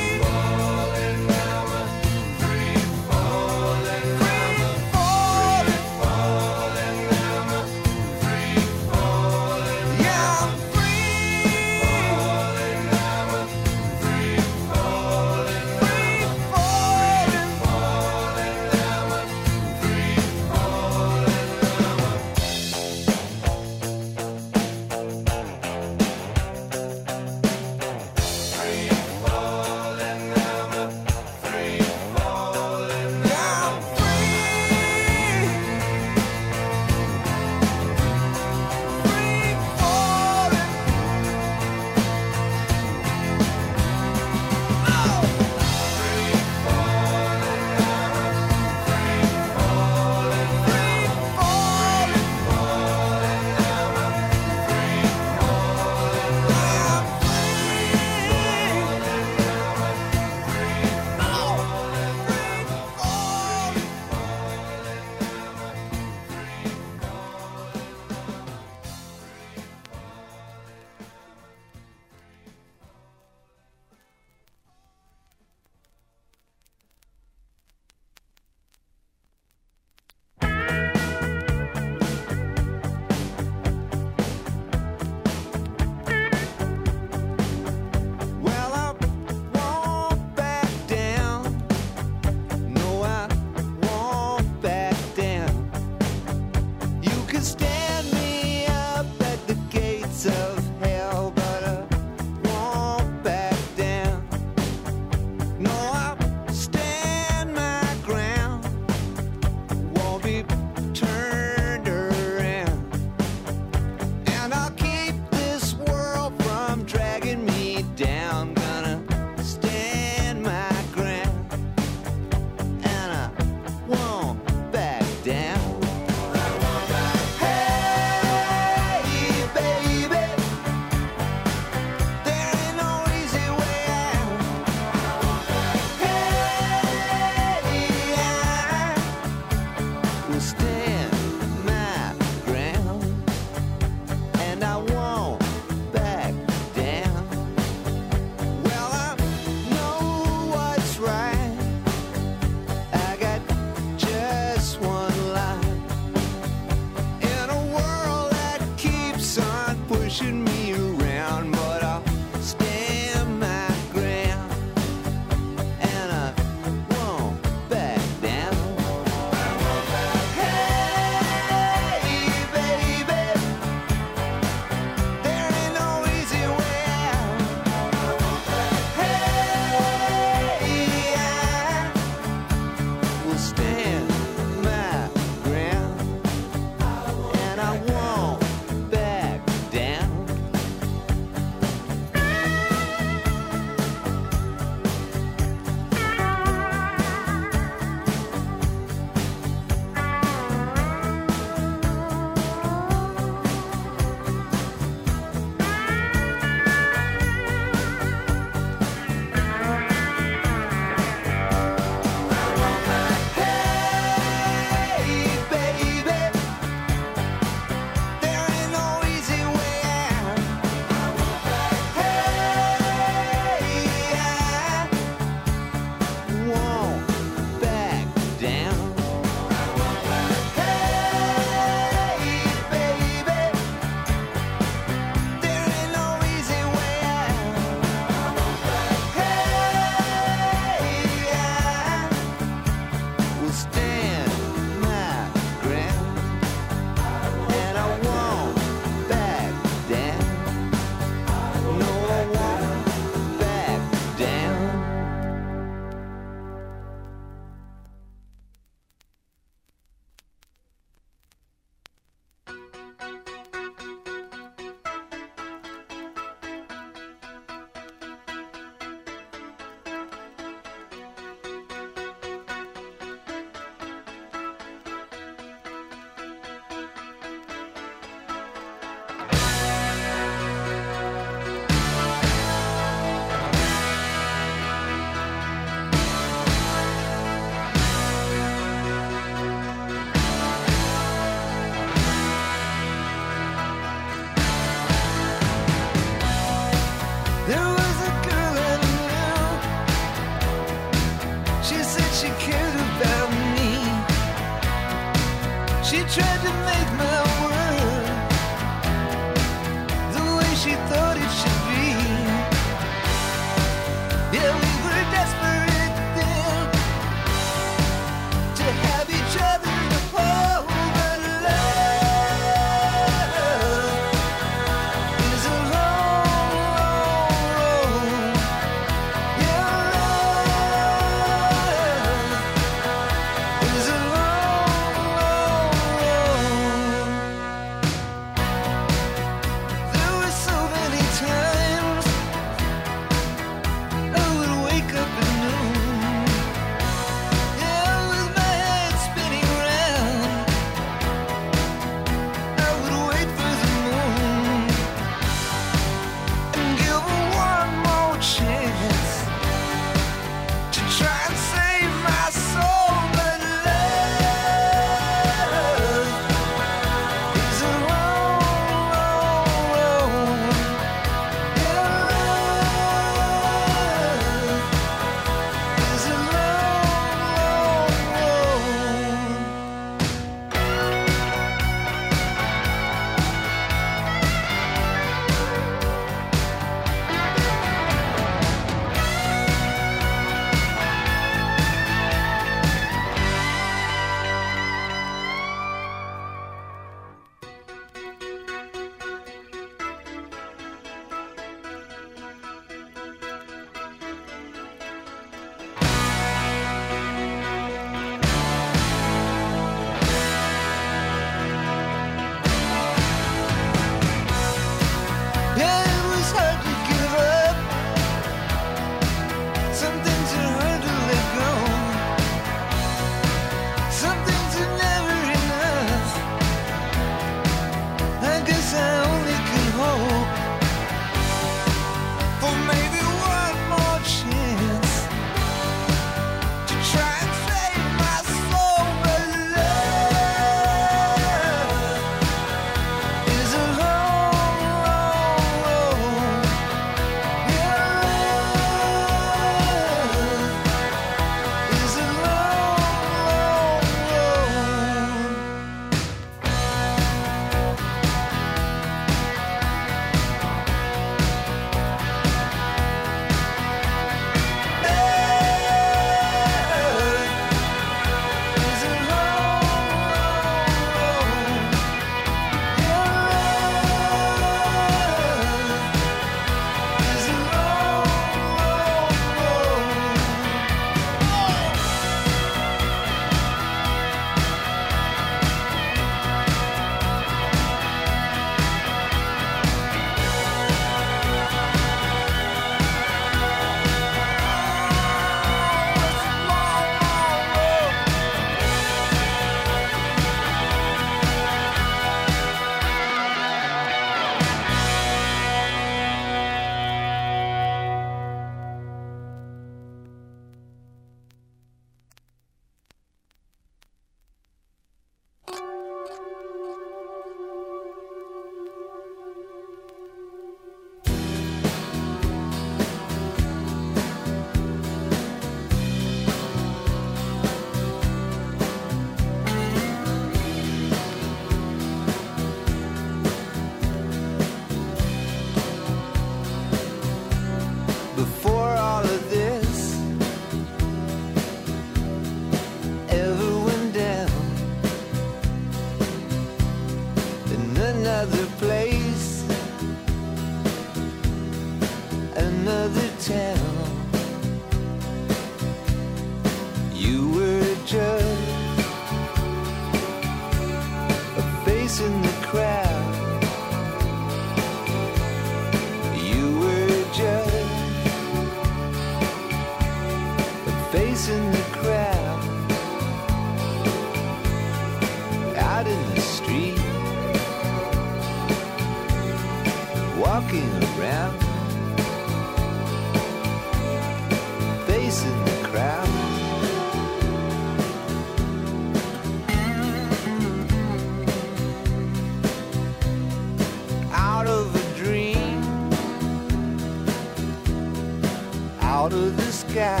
[598.96, 600.00] out of the sky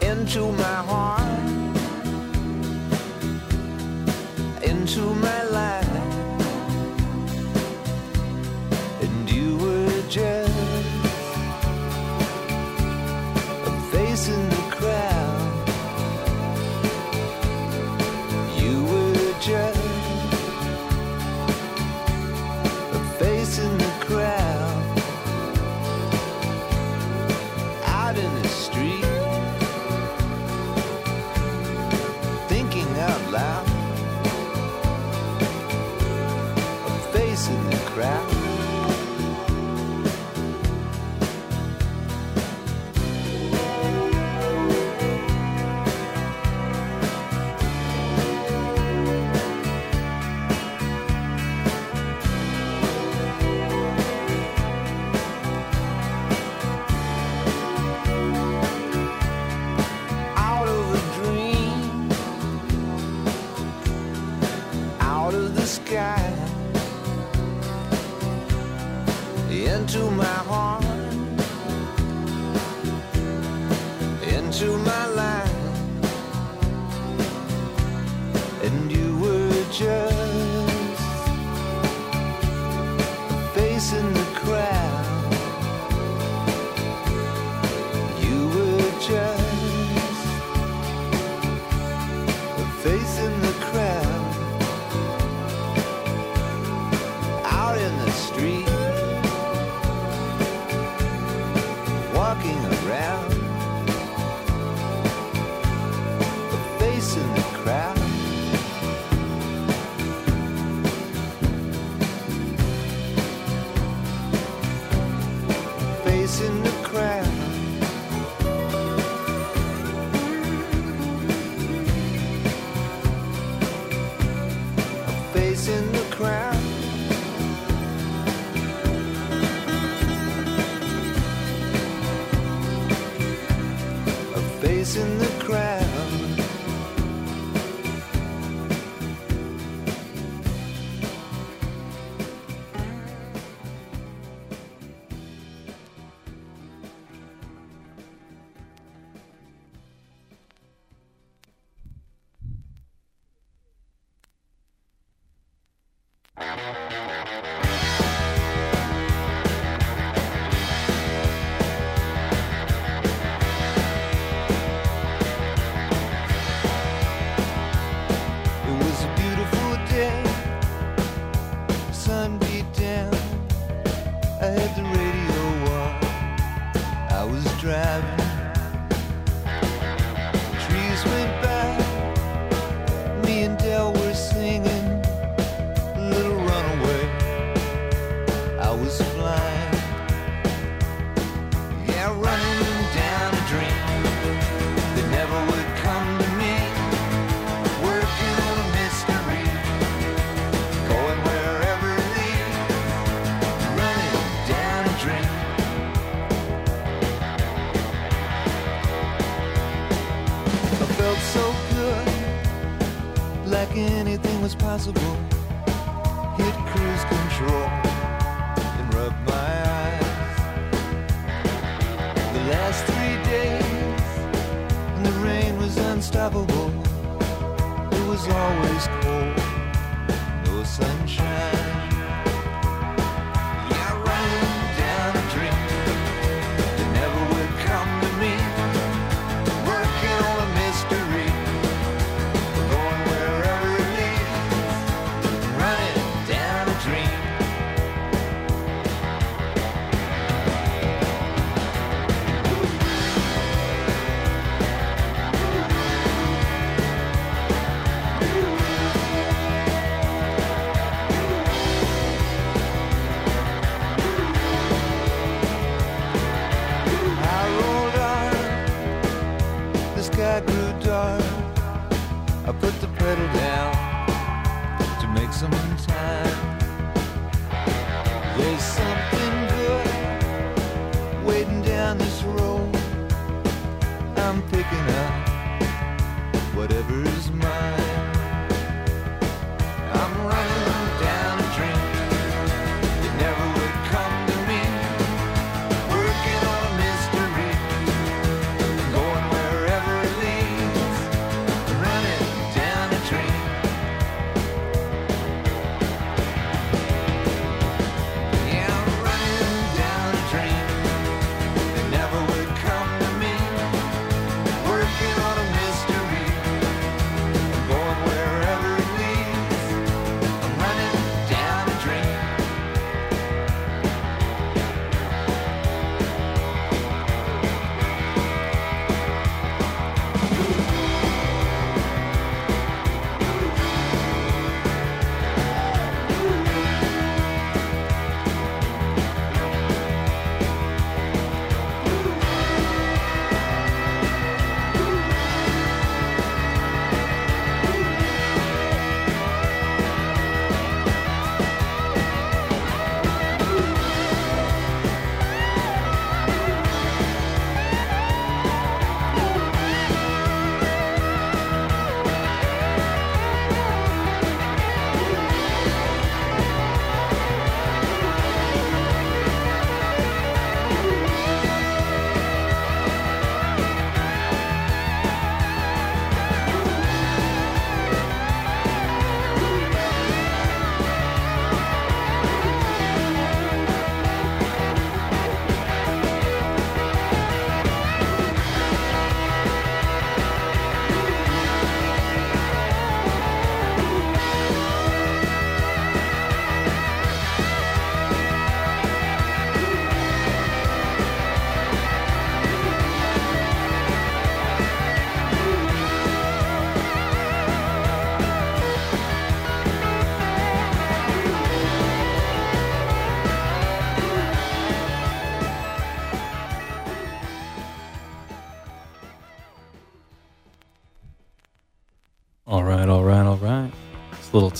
[0.00, 1.20] into my heart,
[4.62, 5.51] into my life.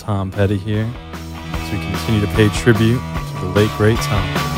[0.02, 4.51] Tom Petty here as we continue to pay tribute to the late, great Tom.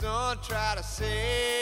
[0.00, 1.59] Don't try to save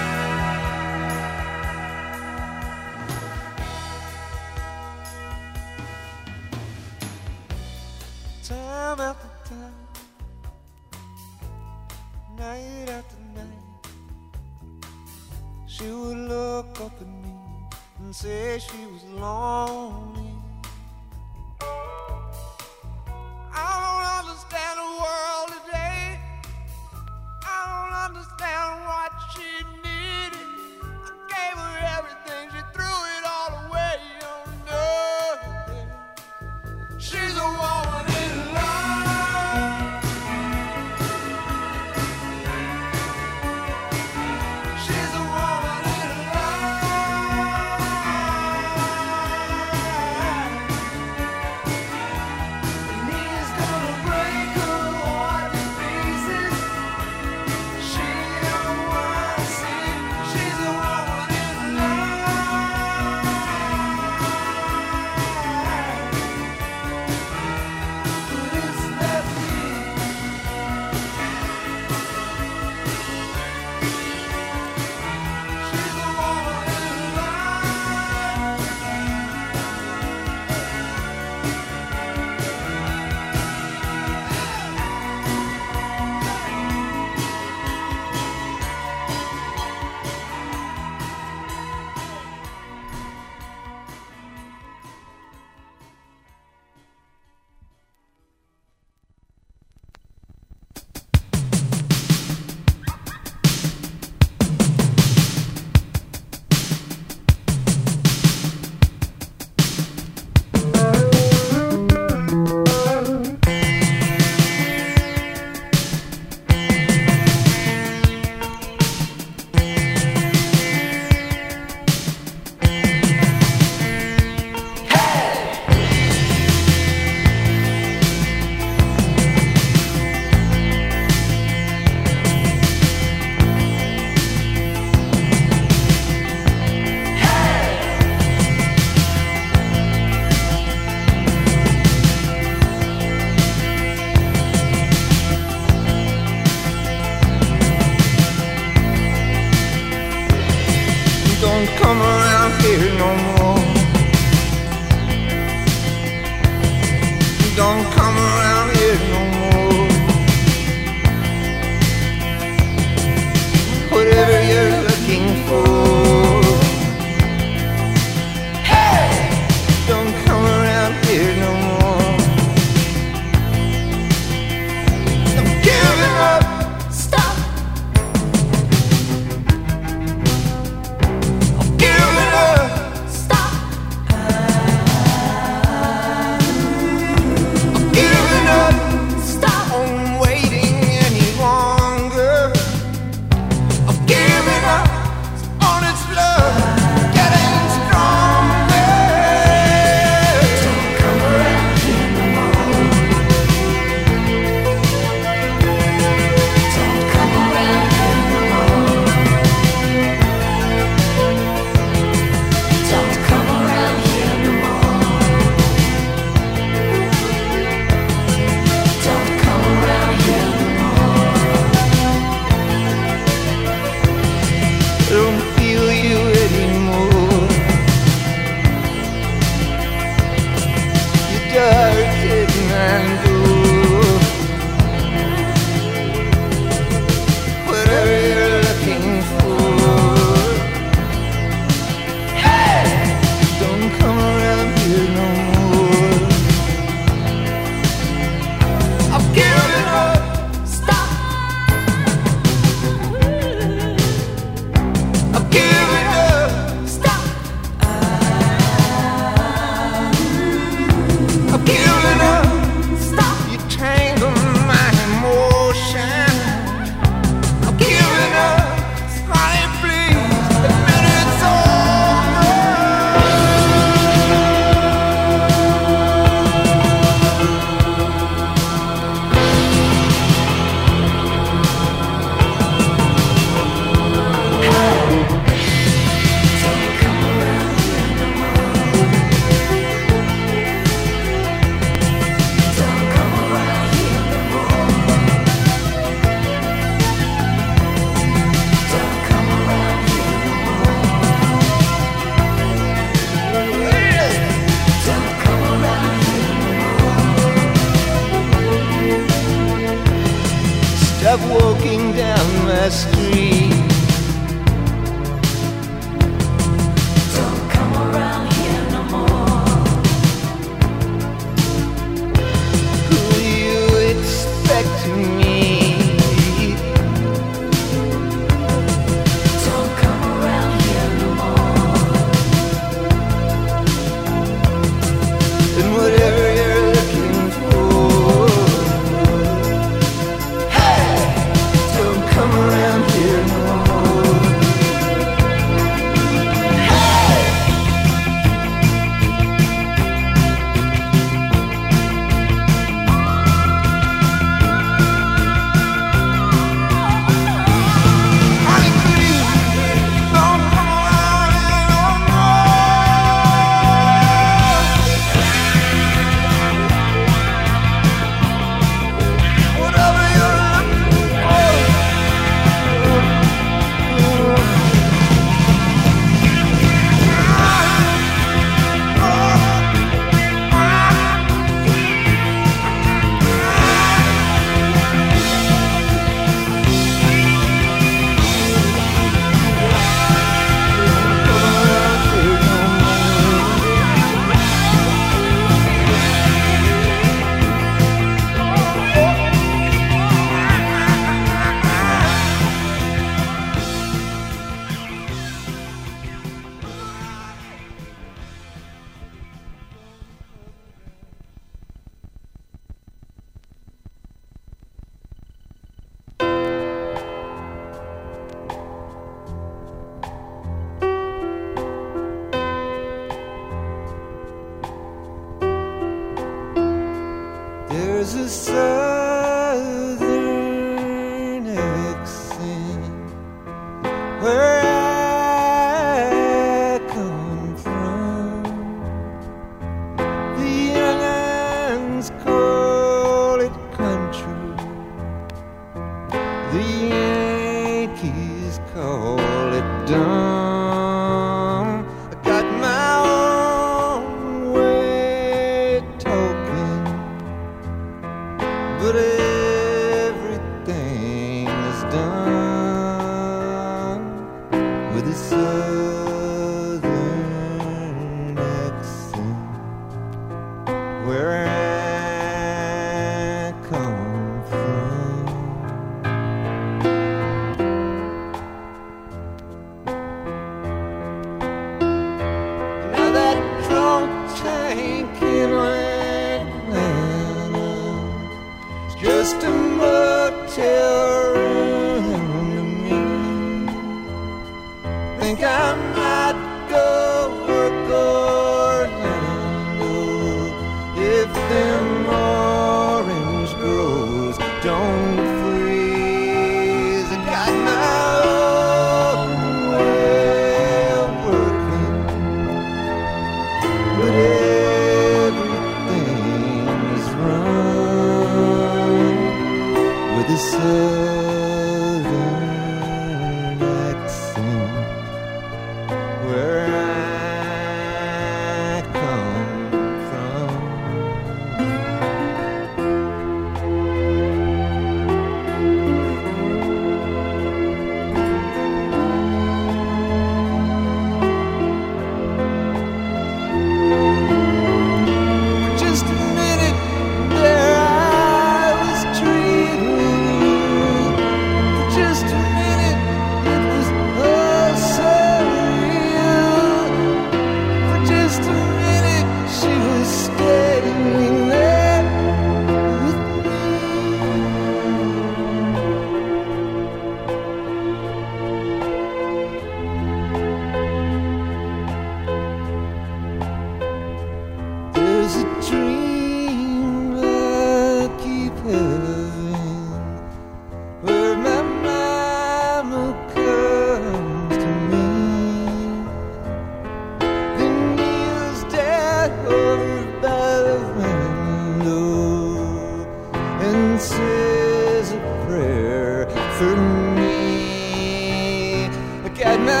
[599.61, 600.00] get man.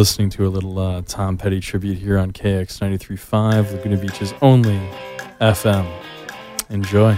[0.00, 4.80] listening to a little uh, Tom Petty tribute here on KX 93.5, Laguna Beach's only
[5.42, 5.86] FM.
[6.70, 7.14] Enjoy.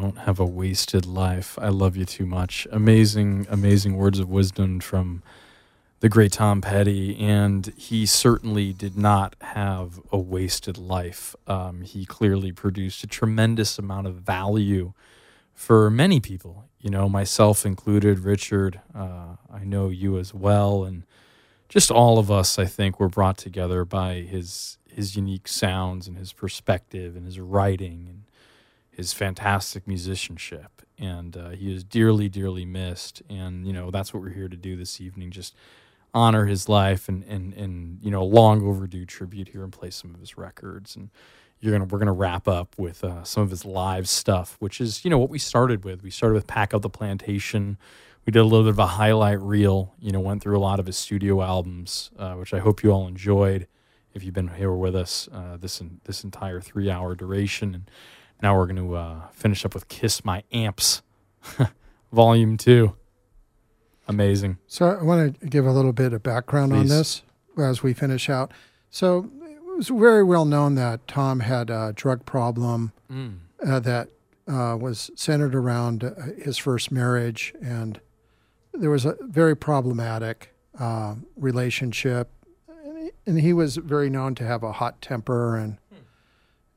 [0.00, 1.58] Don't have a wasted life.
[1.60, 2.68] I love you too much.
[2.70, 5.24] Amazing, amazing words of wisdom from
[5.98, 11.34] the great Tom Petty, and he certainly did not have a wasted life.
[11.48, 14.92] Um, he clearly produced a tremendous amount of value
[15.52, 21.02] for many people, you know, myself included, Richard, uh, I know you as well, and
[21.68, 26.16] just all of us, I think, were brought together by his his unique sounds and
[26.16, 28.22] his perspective and his writing and
[28.98, 30.82] his fantastic musicianship.
[30.98, 33.22] And uh, he is dearly, dearly missed.
[33.30, 35.54] And you know that's what we're here to do this evening, just
[36.12, 40.12] honor his life and and and you know long overdue tribute here and play some
[40.14, 40.96] of his records.
[40.96, 41.10] And
[41.60, 45.04] you're gonna we're gonna wrap up with uh, some of his live stuff, which is
[45.04, 46.02] you know what we started with.
[46.02, 47.78] We started with Pack Up the Plantation.
[48.26, 49.94] We did a little bit of a highlight reel.
[50.00, 52.90] You know, went through a lot of his studio albums, uh, which I hope you
[52.90, 53.68] all enjoyed.
[54.14, 57.74] if you've been here with us uh, this in, this entire three hour duration.
[57.74, 57.90] And
[58.42, 61.02] now we're going to uh, finish up with "Kiss My Amps,"
[62.12, 62.94] Volume Two.
[64.06, 64.56] Amazing.
[64.66, 67.22] So I want to give a little bit of background on this
[67.58, 68.52] as we finish out.
[68.90, 73.38] So it was very well known that Tom had a drug problem Mm.
[73.66, 74.08] uh, that
[74.46, 76.10] uh, was centered around uh,
[76.42, 77.98] his first marriage, and
[78.74, 82.30] there was a very problematic uh, relationship.
[82.68, 85.78] And he- And he was very known to have a hot temper, and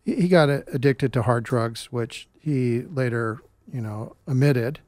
[0.04, 3.40] he got addicted to hard drugs, which he later,
[3.72, 4.80] you know, admitted.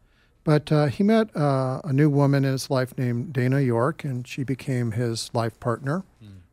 [0.43, 4.27] But uh, he met uh, a new woman in his life named Dana York, and
[4.27, 6.03] she became his life partner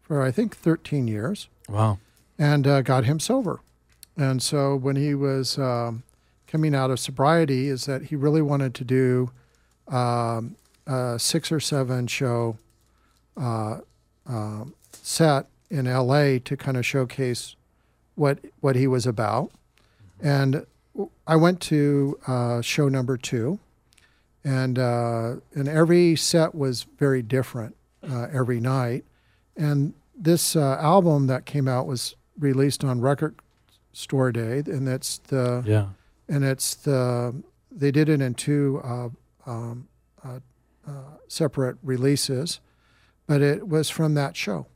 [0.03, 1.99] for I think 13 years Wow.
[2.39, 3.61] and uh, got him sober.
[4.17, 6.03] And so when he was um,
[6.47, 9.31] coming out of sobriety, is that he really wanted to do
[9.89, 10.57] um,
[10.87, 12.59] a six or seven show
[13.37, 13.79] uh,
[14.27, 16.39] um set in L.A.
[16.41, 17.55] to kind of showcase
[18.21, 19.51] what what he was about.
[20.23, 20.67] And
[21.27, 23.59] I went to uh, show number two,
[24.45, 27.77] and uh, and every set was very different
[28.07, 29.05] uh, every night.
[29.57, 33.37] And this uh, album that came out was released on Record
[33.93, 35.87] Store Day, and it's the Yeah.
[36.29, 37.35] and it's the
[37.71, 39.09] they did it in two uh,
[39.47, 39.89] um,
[40.23, 40.41] uh,
[40.87, 42.61] uh, separate releases,
[43.27, 44.67] but it was from that show.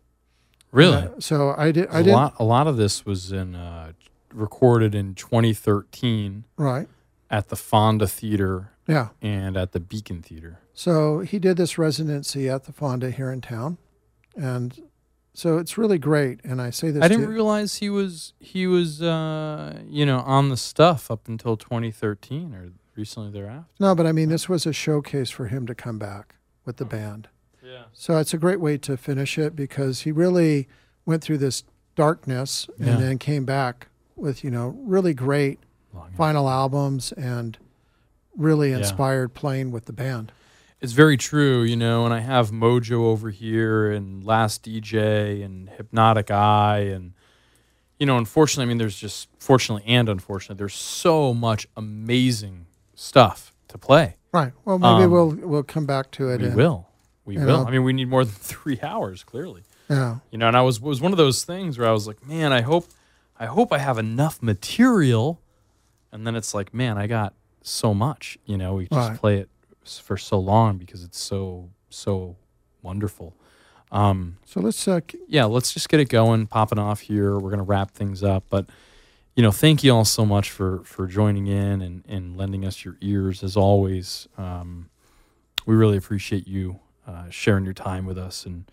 [0.75, 0.97] Really?
[0.97, 1.89] Uh, so I did.
[1.91, 2.35] I a did lot.
[2.39, 3.93] A lot of this was in uh,
[4.33, 6.89] recorded in 2013 right.
[7.31, 9.09] at the Fonda Theater Yeah.
[9.23, 10.59] and at the Beacon Theater.
[10.75, 13.79] So he did this residency at the Fonda here in town,
[14.35, 14.83] and
[15.33, 16.41] so it's really great.
[16.43, 17.05] And I say this.
[17.05, 21.29] I didn't to, realize he was he was uh, you know on the stuff up
[21.29, 23.71] until 2013 or recently thereafter.
[23.79, 26.85] No, but I mean, this was a showcase for him to come back with the
[26.85, 27.29] band.
[27.75, 27.85] Yeah.
[27.93, 30.69] So it's a great way to finish it because he really
[31.07, 31.65] went through this
[31.97, 35.59] darkness and then came back with, you know, really great
[36.17, 37.59] final albums and
[38.37, 38.79] really Yeah.
[38.79, 40.33] inspired playing with the band.
[40.81, 45.69] It's very true, you know, and I have Mojo over here and Last DJ and
[45.71, 47.13] Hypnotic Eye and
[47.99, 53.55] you know, unfortunately, I mean there's just fortunately and unfortunately there's so much amazing stuff
[53.69, 54.17] to play.
[54.33, 54.53] Right.
[54.65, 56.41] Well, maybe Um, we'll we'll come back to it.
[56.41, 56.89] We and- will.
[57.25, 57.47] We you will.
[57.63, 57.67] know.
[57.67, 59.63] I mean, we need more than 3 hours clearly.
[59.89, 60.19] Yeah.
[60.31, 62.53] You know, and I was was one of those things where I was like, man,
[62.53, 62.87] I hope
[63.39, 65.41] I hope I have enough material
[66.13, 69.19] and then it's like, man, I got so much, you know, we just Right.
[69.19, 69.49] play it
[69.85, 72.37] for so long because it's so so
[72.83, 73.35] wonderful.
[73.93, 77.39] Um So let's uh, yeah, let's just get it going, popping off here.
[77.39, 78.67] We're gonna wrap things up, but
[79.37, 82.85] you know, thank you all so much for for joining in and and lending us
[82.85, 84.29] your ears as always.
[84.39, 84.89] Um,
[85.67, 88.65] we really appreciate you uh, sharing your time with us and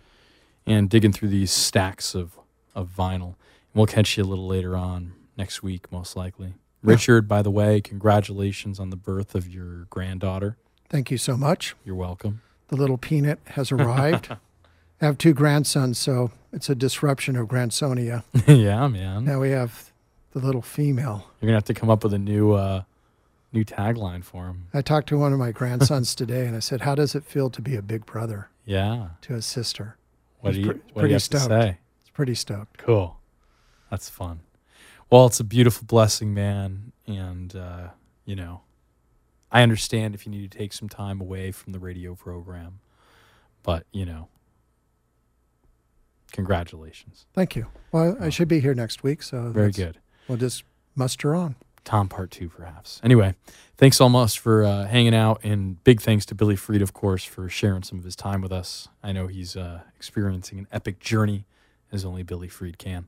[0.65, 2.37] and digging through these stacks of
[2.75, 3.35] of vinyl.
[3.73, 6.53] And we'll catch you a little later on next week, most likely.
[6.83, 10.57] Richard, by the way, congratulations on the birth of your granddaughter.
[10.89, 11.75] thank you so much.
[11.85, 12.41] You're welcome.
[12.69, 14.31] The little peanut has arrived.
[15.01, 18.23] I have two grandsons, so it's a disruption of Grandsonia.
[18.47, 19.25] yeah, man.
[19.25, 19.91] Now we have
[20.31, 21.27] the little female.
[21.39, 22.83] You're gonna have to come up with a new uh,
[23.53, 24.67] new tagline for him.
[24.73, 27.49] I talked to one of my grandsons today, and I said, "How does it feel
[27.51, 29.09] to be a big brother Yeah.
[29.21, 29.97] to his sister?"
[30.39, 31.43] What He's do you, pre- what do pretty you have stoked.
[31.43, 31.77] to say?
[32.01, 32.77] It's pretty stoked.
[32.79, 33.17] Cool.
[33.91, 34.39] That's fun.
[35.11, 36.93] Well, it's a beautiful blessing, man.
[37.05, 37.89] And, uh,
[38.25, 38.61] you know,
[39.51, 42.79] I understand if you need to take some time away from the radio program.
[43.63, 44.29] But, you know,
[46.31, 47.25] congratulations.
[47.33, 47.67] Thank you.
[47.91, 49.99] Well, I should be here next week, so Very good.
[50.27, 50.63] We'll just
[50.95, 51.55] muster on.
[51.83, 53.01] Tom part two, perhaps.
[53.03, 53.33] Anyway,
[53.77, 57.49] thanks much for uh, hanging out, and big thanks to Billy Freed, of course, for
[57.49, 58.87] sharing some of his time with us.
[59.01, 61.45] I know he's uh, experiencing an epic journey,
[61.91, 63.07] as only Billy Freed can.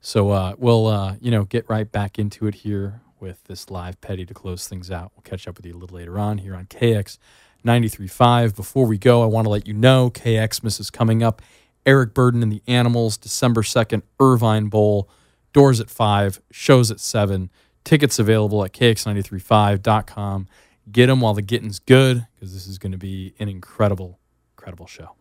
[0.00, 4.00] So uh, we'll, uh, you know, get right back into it here with this live
[4.00, 5.12] petty to close things out.
[5.14, 7.18] We'll catch up with you a little later on here on KX
[7.64, 8.54] 93.5.
[8.54, 11.42] Before we go, I want to let you know KXmas is coming up.
[11.84, 15.08] Eric Burdon and the Animals, December 2nd, Irvine Bowl.
[15.54, 17.50] Doors at 5, shows at 7.
[17.88, 20.46] Tickets available at kx935.com.
[20.92, 24.18] Get them while the getting's good because this is going to be an incredible,
[24.58, 25.12] incredible show.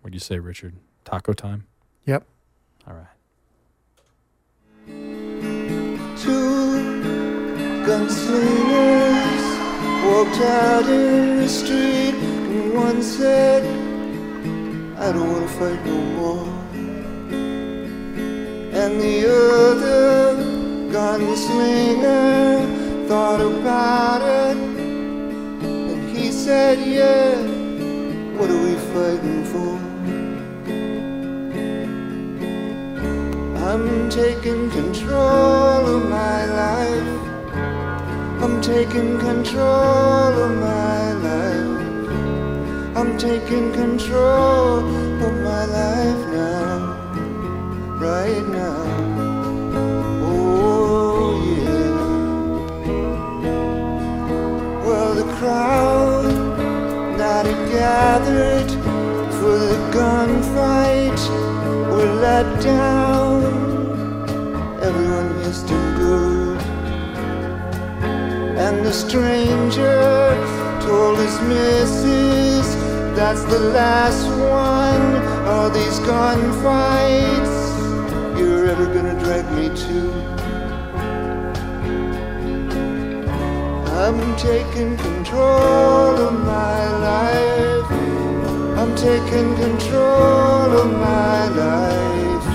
[0.00, 0.76] What do you say, Richard?
[1.04, 1.66] Taco time?
[2.06, 2.26] Yep.
[2.88, 3.08] All right.
[6.16, 7.02] Two
[7.84, 9.44] gunslingers
[10.06, 12.33] walked out in the street,
[12.74, 13.62] one said,
[14.98, 16.48] I don't want to fight no more.
[18.82, 20.36] And the other
[20.92, 27.34] gunslinger thought about it, and he said, Yeah,
[28.38, 29.74] what are we fighting for?
[33.68, 37.10] I'm taking control of my life.
[38.42, 41.73] I'm taking control of my life.
[42.96, 46.94] I'm taking control of my life now,
[47.98, 48.84] right now.
[50.22, 51.98] Oh, yeah.
[54.86, 56.34] Well, the crowd
[57.18, 58.70] not gathered
[59.38, 61.20] for the gunfight
[61.90, 63.42] were let down.
[64.80, 66.62] Everyone hissed and booed.
[68.56, 70.36] And the stranger
[70.80, 72.83] told his missus
[73.14, 77.54] that's the last one of these gunfights
[78.36, 80.00] you're ever gonna drag me to.
[84.02, 87.90] I'm taking control of my life.
[88.80, 92.46] I'm taking control of my life.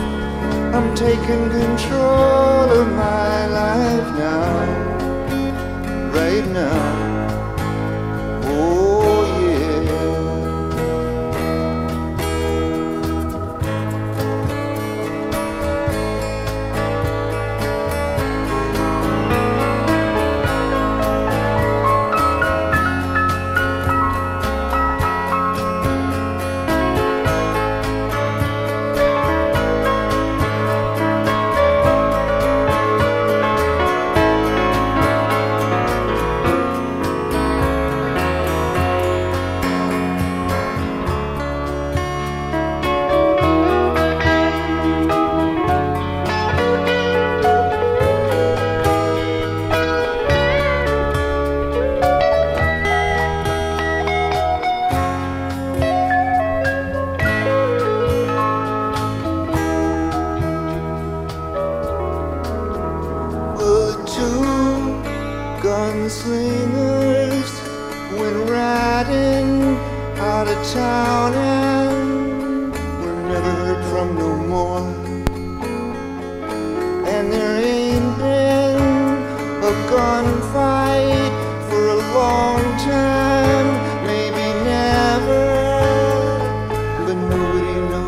[0.75, 4.49] I'm taking control of my life now.
[6.13, 7.08] Right now.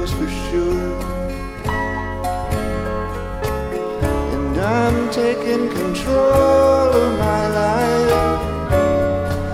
[0.01, 0.99] Knows for sure.
[4.33, 8.41] And I'm taking control of my life.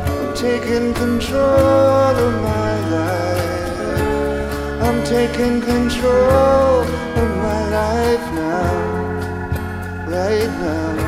[0.09, 4.01] I'm taking control of my life.
[4.85, 6.81] I'm taking control
[7.21, 8.73] of my life now.
[10.07, 11.06] Right now.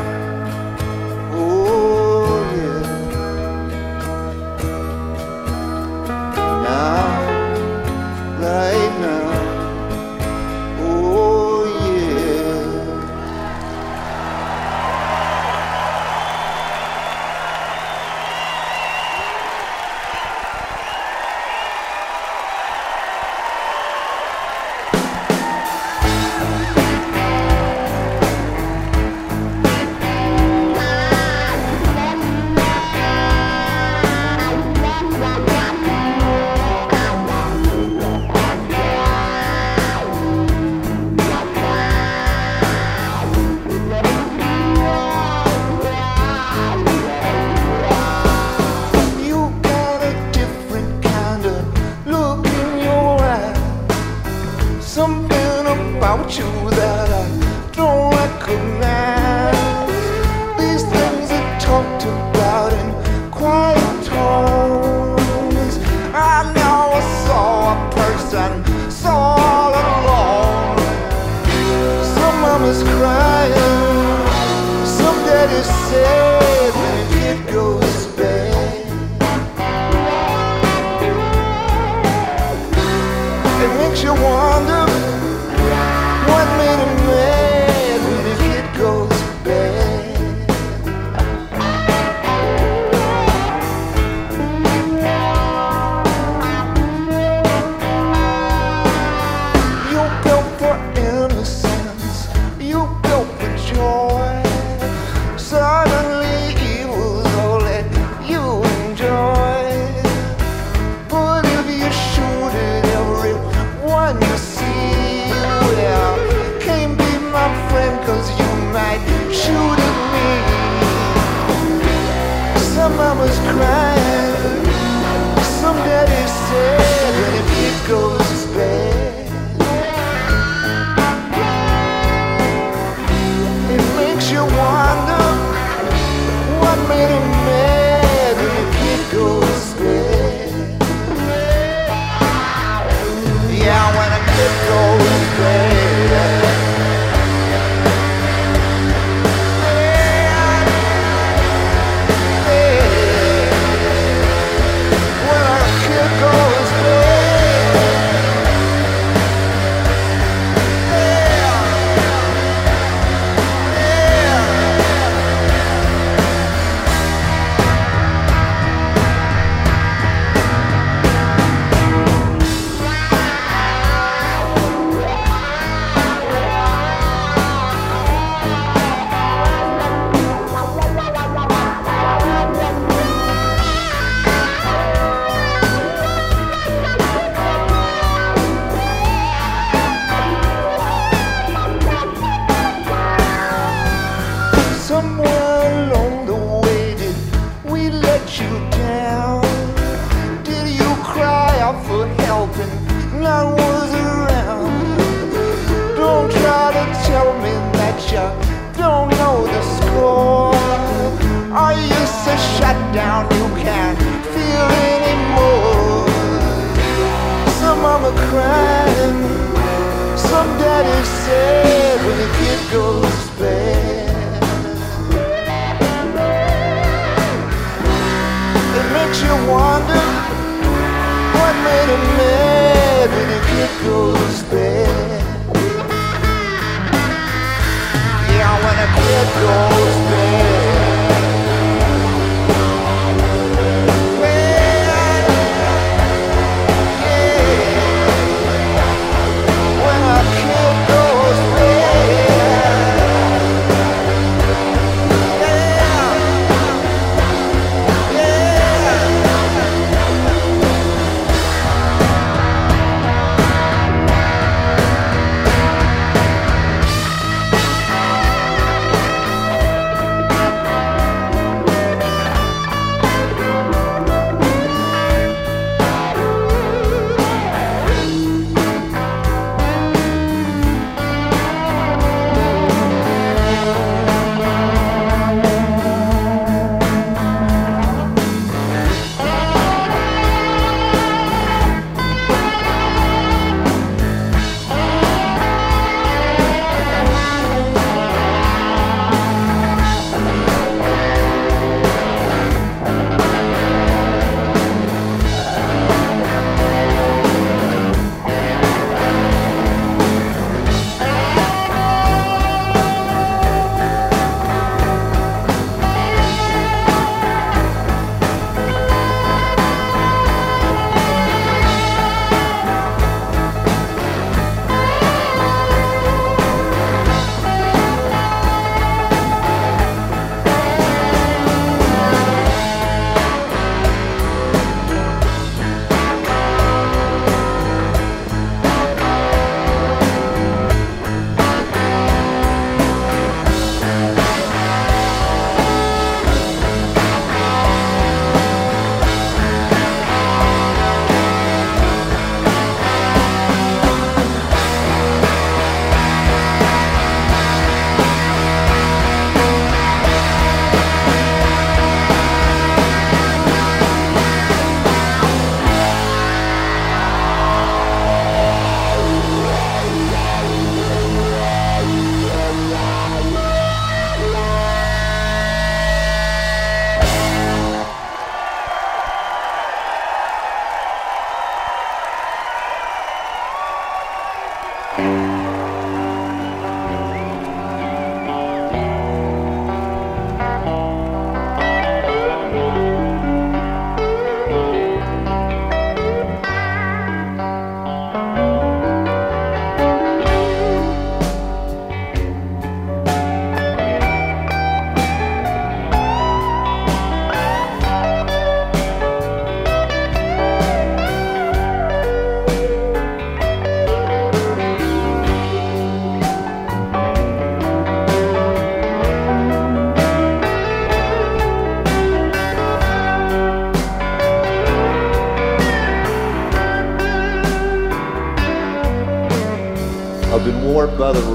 [431.00, 431.29] By